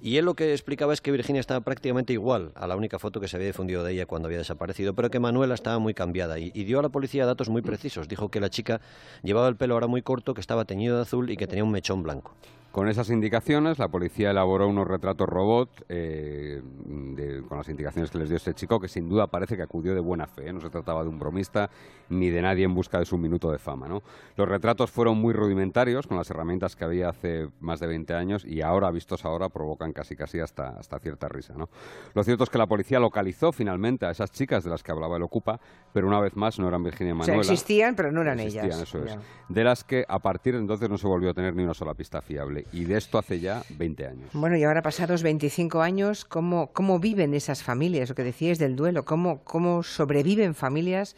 Y 0.00 0.16
él 0.16 0.24
lo 0.24 0.34
que 0.34 0.52
explicaba 0.52 0.92
es 0.92 1.00
que 1.00 1.12
Virginia 1.12 1.38
estaba 1.38 1.60
prácticamente 1.60 2.12
igual 2.12 2.52
a 2.56 2.66
la 2.66 2.76
única 2.76 2.98
foto 2.98 3.20
que 3.20 3.28
se 3.28 3.36
había 3.36 3.48
difundido 3.48 3.84
de 3.84 3.92
ella 3.92 4.06
cuando 4.06 4.26
había 4.26 4.38
desaparecido, 4.38 4.94
pero 4.94 5.10
que 5.10 5.20
Manuela 5.20 5.54
estaba 5.54 5.78
muy 5.78 5.94
cambiada 5.94 6.38
y, 6.38 6.50
y 6.54 6.64
dio 6.64 6.78
a 6.80 6.82
la 6.82 6.88
policía 6.88 7.26
datos 7.26 7.50
muy 7.50 7.62
precisos. 7.62 8.08
Dijo 8.08 8.28
que 8.30 8.40
la 8.40 8.50
chica 8.50 8.80
llevaba 9.22 9.48
el 9.48 9.56
pelo 9.56 9.74
ahora 9.74 9.86
muy 9.86 10.02
corto, 10.02 10.34
que 10.34 10.40
estaba 10.40 10.64
teñido 10.64 10.96
de 10.96 11.02
azul 11.02 11.30
y 11.30 11.36
que 11.36 11.46
tenía 11.46 11.62
un 11.62 11.70
mechón 11.70 12.02
blanco. 12.02 12.34
Con 12.72 12.88
esas 12.88 13.10
indicaciones, 13.10 13.78
la 13.78 13.88
policía 13.88 14.30
elaboró 14.30 14.66
unos 14.66 14.86
retratos 14.86 15.28
robot 15.28 15.84
eh, 15.90 16.62
de, 16.64 17.42
con 17.46 17.58
las 17.58 17.68
indicaciones 17.68 18.10
que 18.10 18.16
les 18.16 18.30
dio 18.30 18.38
este 18.38 18.54
chico, 18.54 18.80
que 18.80 18.88
sin 18.88 19.10
duda 19.10 19.26
parece 19.26 19.56
que 19.56 19.62
acudió 19.62 19.94
de 19.94 20.00
buena 20.00 20.26
fe. 20.26 20.48
¿eh? 20.48 20.52
No 20.54 20.60
se 20.60 20.70
trataba 20.70 21.02
de 21.02 21.10
un 21.10 21.18
bromista 21.18 21.68
ni 22.08 22.30
de 22.30 22.40
nadie 22.40 22.64
en 22.64 22.74
busca 22.74 22.98
de 22.98 23.04
su 23.04 23.18
minuto 23.18 23.52
de 23.52 23.58
fama. 23.58 23.88
¿no? 23.88 24.02
Los 24.36 24.48
retratos 24.48 24.90
fueron 24.90 25.18
muy 25.18 25.34
rudimentarios, 25.34 26.06
con 26.06 26.16
las 26.16 26.30
herramientas 26.30 26.74
que 26.74 26.84
había 26.84 27.10
hace 27.10 27.48
más 27.60 27.78
de 27.78 27.88
20 27.88 28.14
años, 28.14 28.42
y 28.46 28.62
ahora, 28.62 28.90
vistos 28.90 29.26
ahora, 29.26 29.50
provocan 29.50 29.92
casi 29.92 30.16
casi 30.16 30.40
hasta, 30.40 30.70
hasta 30.70 30.98
cierta 30.98 31.28
risa. 31.28 31.52
¿no? 31.54 31.68
Lo 32.14 32.24
cierto 32.24 32.44
es 32.44 32.48
que 32.48 32.56
la 32.56 32.66
policía 32.66 32.98
localizó 32.98 33.52
finalmente 33.52 34.06
a 34.06 34.12
esas 34.12 34.30
chicas 34.30 34.64
de 34.64 34.70
las 34.70 34.82
que 34.82 34.92
hablaba 34.92 35.18
el 35.18 35.22
Ocupa, 35.24 35.60
pero 35.92 36.08
una 36.08 36.20
vez 36.20 36.36
más 36.36 36.58
no 36.58 36.68
eran 36.68 36.82
Virginia 36.82 37.10
y 37.10 37.14
Manuela. 37.14 37.40
O 37.40 37.44
sea, 37.44 37.52
existían, 37.52 37.94
pero 37.94 38.10
no 38.12 38.22
eran 38.22 38.40
existían, 38.40 38.64
ellas. 38.64 38.80
Eso 38.80 39.04
es. 39.04 39.18
De 39.50 39.62
las 39.62 39.84
que 39.84 40.06
a 40.08 40.20
partir 40.20 40.54
de 40.54 40.60
entonces 40.60 40.88
no 40.88 40.96
se 40.96 41.06
volvió 41.06 41.28
a 41.28 41.34
tener 41.34 41.54
ni 41.54 41.64
una 41.64 41.74
sola 41.74 41.92
pista 41.92 42.22
fiable 42.22 42.61
y 42.72 42.84
de 42.84 42.98
esto 42.98 43.18
hace 43.18 43.40
ya 43.40 43.62
20 43.70 44.06
años. 44.06 44.30
Bueno, 44.32 44.56
y 44.56 44.64
ahora 44.64 44.82
pasados 44.82 45.22
25 45.22 45.82
años, 45.82 46.24
¿cómo, 46.24 46.72
cómo 46.72 46.98
viven 46.98 47.34
esas 47.34 47.62
familias? 47.62 48.08
Lo 48.08 48.14
que 48.14 48.24
decíais 48.24 48.58
del 48.58 48.76
duelo, 48.76 49.04
¿cómo, 49.04 49.42
cómo 49.44 49.82
sobreviven 49.82 50.54
familias 50.54 51.16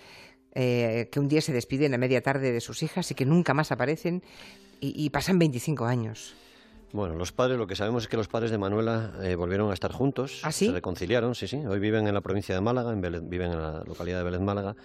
eh, 0.55 1.09
que 1.11 1.21
un 1.21 1.29
día 1.29 1.41
se 1.41 1.53
despiden 1.53 1.95
a 1.95 1.99
media 1.99 2.23
tarde 2.23 2.53
de 2.53 2.61
sus 2.61 2.83
hijas 2.83 3.11
y 3.11 3.15
que 3.15 3.27
nunca 3.27 3.55
más 3.55 3.73
aparecen 3.73 4.23
y, 4.81 5.05
y 5.05 5.11
pasan 5.11 5.39
25 5.39 5.85
años? 5.85 6.35
Bueno, 6.95 7.17
los 7.17 7.33
padres, 7.33 7.59
lo 7.59 7.67
que 7.67 7.75
sabemos 7.75 8.05
es 8.05 8.09
que 8.09 8.17
los 8.17 8.29
padres 8.29 8.53
de 8.53 8.59
Manuela 8.59 9.15
eh, 9.21 9.35
volvieron 9.35 9.69
a 9.73 9.75
estar 9.75 9.91
juntos, 9.91 10.39
¿Ah, 10.45 10.53
sí? 10.53 10.67
se 10.67 10.73
reconciliaron, 10.73 11.35
sí, 11.35 11.49
sí. 11.49 11.57
Hoy 11.57 11.81
viven 11.81 12.07
en 12.07 12.15
la 12.15 12.21
provincia 12.21 12.55
de 12.55 12.61
Málaga, 12.61 12.93
en 12.93 13.03
Vélez- 13.03 13.29
viven 13.29 13.51
en 13.51 13.61
la 13.61 13.83
localidad 13.85 14.19
de 14.19 14.23
Vélez 14.25 14.41
Málaga. 14.41 14.77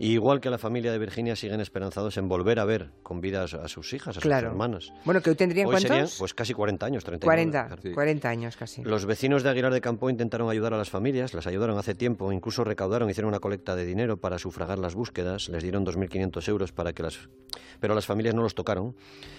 Y 0.00 0.10
igual 0.14 0.40
que 0.40 0.50
la 0.50 0.58
familia 0.58 0.90
de 0.90 0.98
Virginia, 0.98 1.36
siguen 1.36 1.60
esperanzados 1.60 2.16
en 2.16 2.26
volver 2.28 2.58
a 2.58 2.64
ver 2.64 2.90
con 3.04 3.20
vida 3.20 3.44
a, 3.44 3.46
su- 3.46 3.58
a 3.58 3.68
sus 3.68 3.92
hijas, 3.92 4.16
a 4.16 4.20
Claro. 4.20 4.48
sus 4.48 4.52
hermanas. 4.54 4.92
Bueno, 5.04 5.20
que 5.20 5.30
hoy 5.30 5.36
tendrían 5.36 5.68
Hoy 5.68 5.76
serían 5.76 5.98
cuántos? 6.00 6.18
pues 6.18 6.34
casi 6.34 6.52
40 6.52 6.84
años, 6.84 7.04
39. 7.04 7.26
40, 7.52 7.66
claro. 7.68 7.82
Sí. 7.82 7.92
40 7.92 8.28
años 8.28 8.56
casi. 8.56 8.82
Los 8.82 9.06
vecinos 9.06 9.44
de 9.44 9.50
Aguilar 9.50 9.72
de 9.72 9.80
Campo 9.80 10.10
intentaron 10.10 10.50
ayudar 10.50 10.74
a 10.74 10.78
las 10.78 10.90
familias, 10.90 11.32
las 11.32 11.46
ayudaron 11.46 11.78
hace 11.78 11.94
tiempo, 11.94 12.32
incluso 12.32 12.64
recaudaron, 12.64 13.08
hicieron 13.08 13.28
una 13.28 13.38
colecta 13.38 13.76
de 13.76 13.84
dinero 13.84 14.16
para 14.16 14.40
sufragar 14.40 14.80
las 14.80 14.96
búsquedas, 14.96 15.48
les 15.48 15.62
dieron 15.62 15.86
2.500 15.86 16.48
euros 16.48 16.72
para 16.72 16.92
que 16.92 17.04
las... 17.04 17.28
Pero 17.78 17.94
las 17.94 18.06
familias 18.06 18.34
no 18.34 18.42
los 18.42 18.54
tocaron 18.54 18.96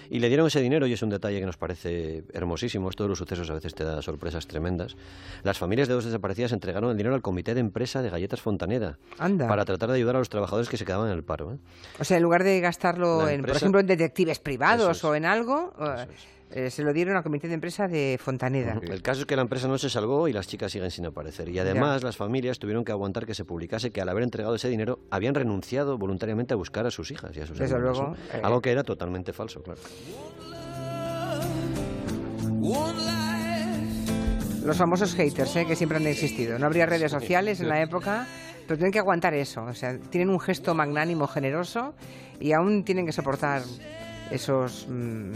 y 0.08 0.20
le 0.20 0.28
dieron 0.28 0.46
ese 0.46 0.60
dinero 0.60 0.86
y 0.86 0.92
es 0.92 1.02
un 1.02 1.10
detalle 1.10 1.40
que 1.40 1.46
nos 1.46 1.56
parece 1.56 2.13
hermosísimo. 2.32 2.88
Esto 2.88 3.04
de 3.04 3.08
los 3.08 3.18
sucesos 3.18 3.50
a 3.50 3.54
veces 3.54 3.74
te 3.74 3.84
da 3.84 4.00
sorpresas 4.02 4.46
tremendas. 4.46 4.96
Las 5.42 5.58
familias 5.58 5.88
de 5.88 5.94
dos 5.94 6.04
desaparecidas 6.04 6.52
entregaron 6.52 6.90
el 6.90 6.96
dinero 6.96 7.14
al 7.14 7.22
comité 7.22 7.54
de 7.54 7.60
empresa 7.60 8.02
de 8.02 8.10
Galletas 8.10 8.40
Fontaneda 8.40 8.98
Anda. 9.18 9.48
para 9.48 9.64
tratar 9.64 9.88
de 9.90 9.96
ayudar 9.96 10.16
a 10.16 10.18
los 10.18 10.28
trabajadores 10.28 10.68
que 10.68 10.76
se 10.76 10.84
quedaban 10.84 11.08
en 11.08 11.14
el 11.16 11.24
paro. 11.24 11.54
¿eh? 11.54 11.58
O 11.98 12.04
sea, 12.04 12.16
en 12.16 12.22
lugar 12.22 12.44
de 12.44 12.60
gastarlo, 12.60 13.28
en, 13.28 13.42
por 13.42 13.56
ejemplo, 13.56 13.80
en 13.80 13.86
detectives 13.86 14.38
privados 14.38 14.98
es. 14.98 15.04
o 15.04 15.14
en 15.14 15.24
algo, 15.24 15.72
eh, 15.80 16.06
eh, 16.50 16.70
se 16.70 16.84
lo 16.84 16.92
dieron 16.92 17.16
al 17.16 17.24
comité 17.24 17.48
de 17.48 17.54
empresa 17.54 17.88
de 17.88 18.16
Fontaneda. 18.20 18.78
El 18.80 19.02
caso 19.02 19.22
es 19.22 19.26
que 19.26 19.34
la 19.34 19.42
empresa 19.42 19.66
no 19.66 19.76
se 19.76 19.90
salvó 19.90 20.28
y 20.28 20.32
las 20.32 20.46
chicas 20.46 20.70
siguen 20.70 20.90
sin 20.90 21.04
aparecer. 21.06 21.48
Y 21.48 21.58
además 21.58 22.04
las 22.04 22.16
familias 22.16 22.60
tuvieron 22.60 22.84
que 22.84 22.92
aguantar 22.92 23.26
que 23.26 23.34
se 23.34 23.44
publicase 23.44 23.90
que 23.90 24.00
al 24.00 24.08
haber 24.08 24.22
entregado 24.22 24.54
ese 24.54 24.68
dinero 24.68 25.00
habían 25.10 25.34
renunciado 25.34 25.98
voluntariamente 25.98 26.54
a 26.54 26.56
buscar 26.56 26.86
a 26.86 26.92
sus 26.92 27.10
hijas 27.10 27.36
y 27.36 27.40
a 27.40 27.46
sus 27.46 27.58
Desde 27.58 27.74
hermanas, 27.74 27.98
luego, 27.98 28.16
eh. 28.32 28.40
Algo 28.42 28.60
que 28.60 28.70
era 28.70 28.84
totalmente 28.84 29.32
falso, 29.32 29.62
claro. 29.62 29.80
Los 34.64 34.78
famosos 34.78 35.14
haters, 35.14 35.56
¿eh? 35.56 35.66
que 35.66 35.76
siempre 35.76 35.98
han 35.98 36.06
existido. 36.06 36.58
No 36.58 36.66
habría 36.66 36.86
redes 36.86 37.10
sociales 37.10 37.60
en 37.60 37.68
la 37.68 37.82
época, 37.82 38.26
pero 38.66 38.78
tienen 38.78 38.92
que 38.92 38.98
aguantar 38.98 39.34
eso. 39.34 39.62
O 39.64 39.74
sea, 39.74 39.98
tienen 39.98 40.30
un 40.30 40.40
gesto 40.40 40.74
magnánimo, 40.74 41.26
generoso, 41.26 41.94
y 42.40 42.52
aún 42.52 42.82
tienen 42.82 43.04
que 43.04 43.12
soportar 43.12 43.62
esos, 44.30 44.88
mm, 44.88 45.32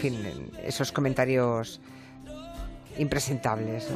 fin, 0.00 0.18
esos 0.62 0.92
comentarios 0.92 1.80
impresentables. 2.98 3.88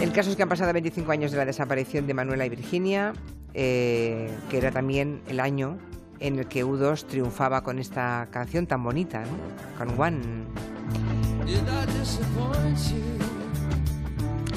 El 0.00 0.12
caso 0.12 0.30
es 0.30 0.36
que 0.36 0.44
han 0.44 0.48
pasado 0.48 0.72
25 0.72 1.10
años 1.10 1.32
de 1.32 1.38
la 1.38 1.44
desaparición 1.44 2.06
de 2.06 2.14
Manuela 2.14 2.46
y 2.46 2.48
Virginia, 2.48 3.12
eh, 3.52 4.30
que 4.48 4.58
era 4.58 4.70
también 4.70 5.22
el 5.26 5.40
año 5.40 5.78
en 6.20 6.38
el 6.38 6.46
que 6.46 6.64
U2 6.64 7.06
triunfaba 7.06 7.62
con 7.62 7.80
esta 7.80 8.28
canción 8.30 8.66
tan 8.66 8.82
bonita, 8.84 9.22
¿no? 9.22 9.76
con 9.76 10.00
One. 10.00 11.13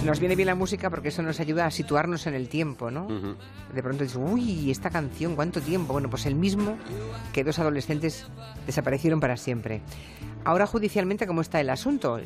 Nos 0.06 0.20
viene 0.20 0.36
bien 0.36 0.48
la 0.48 0.56
música 0.56 0.90
porque 0.90 1.10
eso 1.10 1.22
nos 1.22 1.40
ayuda 1.42 1.66
a 1.66 1.72
situarnos 1.72 2.28
en 2.28 2.34
el 2.34 2.48
tiempo, 2.48 2.90
¿no? 2.92 3.08
De 3.74 3.84
pronto 3.84 4.04
dices, 4.04 4.18
uy, 4.22 4.72
esta 4.72 4.90
canción, 4.90 5.36
¿cuánto 5.36 5.60
tiempo? 5.60 5.92
Bueno, 5.94 6.10
pues 6.10 6.26
el 6.26 6.36
mismo 6.36 6.78
que 7.34 7.44
dos 7.44 7.60
adolescentes 7.60 8.26
desaparecieron 8.66 9.20
para 9.20 9.36
siempre. 9.36 9.82
Ahora 10.48 10.66
judicialmente, 10.66 11.28
¿cómo 11.28 11.42
está 11.42 11.60
el 11.60 11.70
asunto? 11.70 12.18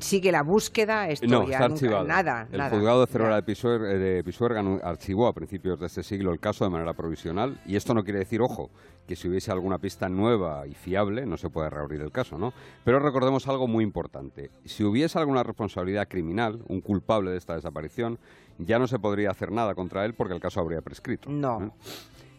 ¿Sigue 0.00 0.32
la 0.32 0.42
búsqueda? 0.42 1.08
Esto 1.08 1.28
No, 1.28 1.46
ya 1.46 1.52
está 1.54 1.68
nunca- 1.68 1.74
archivado. 1.84 2.04
Nada, 2.04 2.48
el 2.50 2.58
nada, 2.58 2.70
juzgado 2.70 3.00
de 3.02 3.06
Cervera 3.12 3.36
de 3.40 3.44
Pisuer- 3.46 3.84
eh, 3.86 3.96
de 3.98 4.24
Pisuerga 4.24 4.60
anu- 4.60 4.80
archivó 4.82 5.28
a 5.28 5.32
principios 5.32 5.78
de 5.78 5.86
este 5.86 6.02
siglo 6.02 6.32
el 6.32 6.40
caso 6.40 6.64
de 6.64 6.70
manera 6.70 6.94
provisional 6.94 7.60
y 7.64 7.76
esto 7.76 7.94
no 7.94 8.02
quiere 8.02 8.18
decir, 8.18 8.42
ojo, 8.42 8.70
que 9.06 9.14
si 9.14 9.28
hubiese 9.28 9.52
alguna 9.52 9.78
pista 9.78 10.08
nueva 10.08 10.66
y 10.66 10.74
fiable 10.74 11.26
no 11.26 11.36
se 11.36 11.48
puede 11.48 11.70
reabrir 11.70 12.00
el 12.00 12.10
caso, 12.10 12.38
¿no? 12.38 12.52
Pero 12.84 12.98
recordemos 12.98 13.46
algo 13.46 13.68
muy 13.68 13.84
importante. 13.84 14.50
Si 14.64 14.82
hubiese 14.82 15.16
alguna 15.20 15.44
responsabilidad 15.44 16.08
criminal, 16.08 16.58
un 16.66 16.80
culpable 16.80 17.30
de 17.30 17.36
esta 17.38 17.54
desaparición, 17.54 18.18
ya 18.58 18.80
no 18.80 18.88
se 18.88 18.98
podría 18.98 19.30
hacer 19.30 19.52
nada 19.52 19.76
contra 19.76 20.04
él 20.04 20.14
porque 20.14 20.34
el 20.34 20.40
caso 20.40 20.58
habría 20.58 20.80
prescrito. 20.80 21.30
No. 21.30 21.62
¿eh? 21.62 21.70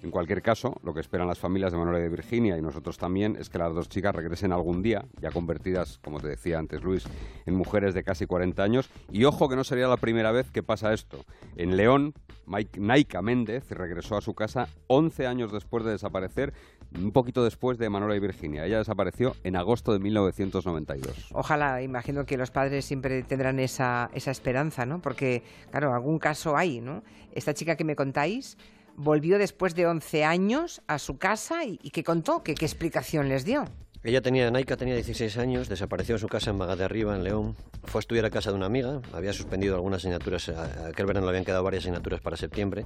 En 0.06 0.12
cualquier 0.12 0.44
caso, 0.44 0.76
lo 0.84 0.94
que 0.94 1.00
esperan 1.00 1.28
las 1.28 1.40
familias 1.40 1.72
de 1.72 1.80
Manuela 1.80 1.98
y 1.98 2.04
de 2.04 2.10
Virginia 2.10 2.56
y 2.56 2.62
nosotros 2.62 3.00
también 3.00 3.36
es 3.40 3.50
que 3.50 3.58
las 3.58 3.74
dos 3.74 3.90
chicas 3.90 4.14
regresen 4.14 4.52
algún 4.52 4.84
día, 4.84 5.04
ya 5.20 5.32
convertidas, 5.32 5.98
como 6.04 6.20
te 6.20 6.28
decía 6.28 6.60
antes 6.60 6.84
Luis, 6.84 7.06
en 7.48 7.56
mujeres 7.56 7.96
de 7.96 8.04
casi 8.04 8.28
40 8.28 8.62
años. 8.62 8.88
Y 9.12 9.24
ojo 9.24 9.50
que 9.50 9.56
no 9.56 9.64
sería 9.64 9.88
la 9.88 9.98
primera 9.98 10.32
vez 10.32 10.52
que 10.52 10.62
pasa 10.62 10.94
esto. 10.94 11.26
En 11.56 11.76
León, 11.76 12.14
Mike- 12.46 12.80
Naika 12.80 13.24
Méndez 13.24 13.72
regresó 13.72 14.16
a 14.16 14.22
su 14.22 14.36
casa 14.36 14.68
11 14.86 15.26
años 15.26 15.52
después 15.52 15.84
de 15.84 15.94
desaparecer, 15.94 16.54
un 16.96 17.12
poquito 17.12 17.44
después 17.44 17.80
de 17.80 17.90
Manuela 17.90 18.16
y 18.16 18.20
Virginia. 18.20 18.64
Ella 18.68 18.78
desapareció 18.78 19.36
en 19.44 19.56
agosto 19.56 19.92
de 19.92 19.98
1992. 19.98 21.30
Ojalá, 21.34 21.82
imagino 21.82 22.28
que 22.28 22.38
los 22.38 22.52
padres 22.52 22.86
siempre 22.86 23.24
tendrán 23.24 23.60
esa, 23.60 24.12
esa 24.14 24.30
esperanza, 24.30 24.86
¿no? 24.86 25.02
Porque, 25.02 25.42
claro, 25.72 25.96
algún 25.96 26.20
caso 26.20 26.56
hay, 26.56 26.80
¿no? 26.80 27.02
Esta 27.34 27.56
chica 27.56 27.76
que 27.76 27.84
me 27.84 27.96
contáis 27.96 28.56
volvió 28.96 29.38
después 29.38 29.76
de 29.76 29.86
11 29.88 30.24
años 30.24 30.82
a 30.88 31.00
su 31.00 31.18
casa 31.18 31.64
y, 31.66 31.80
y 31.82 31.92
¿qué 31.92 32.04
contó? 32.04 32.44
¿Qué, 32.44 32.56
¿Qué 32.56 32.66
explicación 32.66 33.30
les 33.30 33.46
dio? 33.46 33.66
Ella 34.04 34.22
tenía, 34.22 34.52
Naika 34.52 34.78
tenía 34.78 34.94
16 34.94 35.36
años, 35.40 35.68
desapareció 35.68 36.14
en 36.14 36.20
su 36.20 36.28
casa 36.28 36.52
en 36.52 36.58
Maga 36.58 36.76
de 36.76 36.84
Arriba, 36.84 37.16
en 37.16 37.24
León. 37.24 37.56
Fue 37.86 37.98
a 37.98 38.02
estudiar 38.02 38.26
a 38.26 38.30
casa 38.30 38.52
de 38.52 38.56
una 38.56 38.68
amiga, 38.68 39.02
había 39.14 39.34
suspendido 39.34 39.74
algunas 39.74 39.98
asignaturas, 40.02 40.48
a- 40.50 40.90
aquel 40.90 41.08
verano 41.08 41.26
le 41.26 41.30
habían 41.32 41.44
quedado 41.44 41.64
varias 41.64 41.84
asignaturas 41.84 42.22
para 42.22 42.38
septiembre, 42.38 42.86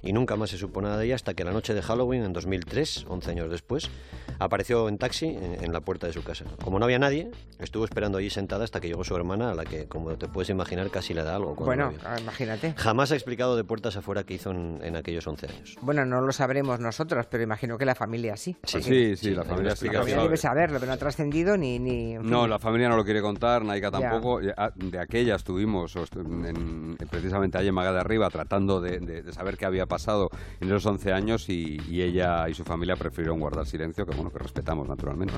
y 0.00 0.12
nunca 0.12 0.36
más 0.36 0.50
se 0.50 0.58
supo 0.58 0.80
nada 0.80 0.96
de 0.98 1.06
ella 1.06 1.16
hasta 1.16 1.34
que 1.34 1.42
la 1.42 1.50
noche 1.50 1.74
de 1.74 1.82
Halloween, 1.82 2.22
en 2.22 2.32
2003, 2.32 3.06
11 3.08 3.30
años 3.32 3.50
después, 3.50 3.90
apareció 4.40 4.88
en 4.88 4.98
taxi 4.98 5.26
en, 5.26 5.62
en 5.62 5.72
la 5.72 5.80
puerta 5.80 6.06
de 6.08 6.12
su 6.12 6.24
casa. 6.24 6.44
Como 6.64 6.78
no 6.80 6.84
había 6.86 6.98
nadie, 6.98 7.30
estuvo 7.60 7.84
esperando 7.84 8.18
allí 8.18 8.30
sentada 8.30 8.64
hasta 8.64 8.80
que 8.80 8.88
llegó 8.88 9.04
su 9.04 9.14
hermana, 9.14 9.52
a 9.52 9.54
la 9.54 9.64
que, 9.64 9.86
como 9.86 10.10
te 10.16 10.26
puedes 10.26 10.48
imaginar, 10.50 10.90
casi 10.90 11.14
le 11.14 11.22
da 11.22 11.36
algo. 11.36 11.54
Bueno, 11.54 11.92
imagínate. 12.20 12.74
Jamás 12.76 13.12
ha 13.12 13.14
explicado 13.14 13.54
de 13.56 13.62
puertas 13.64 13.96
afuera 13.96 14.24
qué 14.24 14.34
hizo 14.34 14.50
en, 14.50 14.80
en 14.82 14.96
aquellos 14.96 15.26
11 15.26 15.46
años. 15.46 15.76
Bueno, 15.82 16.04
no 16.04 16.20
lo 16.20 16.32
sabremos 16.32 16.80
nosotros, 16.80 17.26
pero 17.30 17.42
imagino 17.44 17.78
que 17.78 17.84
la 17.84 17.94
familia 17.94 18.36
sí. 18.36 18.56
Sí, 18.64 18.82
Sí, 18.82 19.16
sí, 19.16 19.16
sí, 19.16 19.30
la 19.34 19.44
familia 19.44 19.76
sí 19.76 19.86
que 19.88 19.92
La 19.92 20.00
familia 20.00 20.22
debe 20.22 20.36
saberlo, 20.36 20.78
pero 20.80 20.88
no 20.88 20.94
ha 20.94 20.98
trascendido 20.98 21.56
ni... 21.56 21.78
ni 21.78 22.14
en 22.14 22.22
fin. 22.22 22.30
No, 22.30 22.46
la 22.48 22.58
familia 22.58 22.88
no 22.88 22.96
lo 22.96 23.04
quiere 23.04 23.20
contar, 23.20 23.64
Naika 23.64 23.90
tampoco. 23.90 24.40
Ah, 24.56 24.70
De 24.74 24.98
aquella 24.98 25.34
estuvimos 25.36 25.94
en- 26.16 26.96
precisamente 27.10 27.58
allí 27.58 27.68
en 27.68 27.74
Maga 27.74 27.92
de 27.92 28.00
Arriba 28.00 28.28
tratando 28.30 28.80
de, 28.80 28.98
de- 29.00 29.22
de 29.22 29.32
saber 29.32 29.56
qué 29.56 29.66
había 29.66 29.86
pasado 29.86 30.30
en 30.60 30.68
esos 30.68 30.86
11 30.86 31.12
años 31.12 31.48
y, 31.48 31.80
y 31.88 32.02
ella 32.02 32.48
y 32.48 32.54
su 32.54 32.64
familia 32.64 32.96
prefirieron 32.96 33.38
guardar 33.40 33.66
silencio, 33.66 34.06
que 34.06 34.14
bueno, 34.14 34.29
que 34.30 34.38
respetamos 34.38 34.88
naturalmente. 34.88 35.34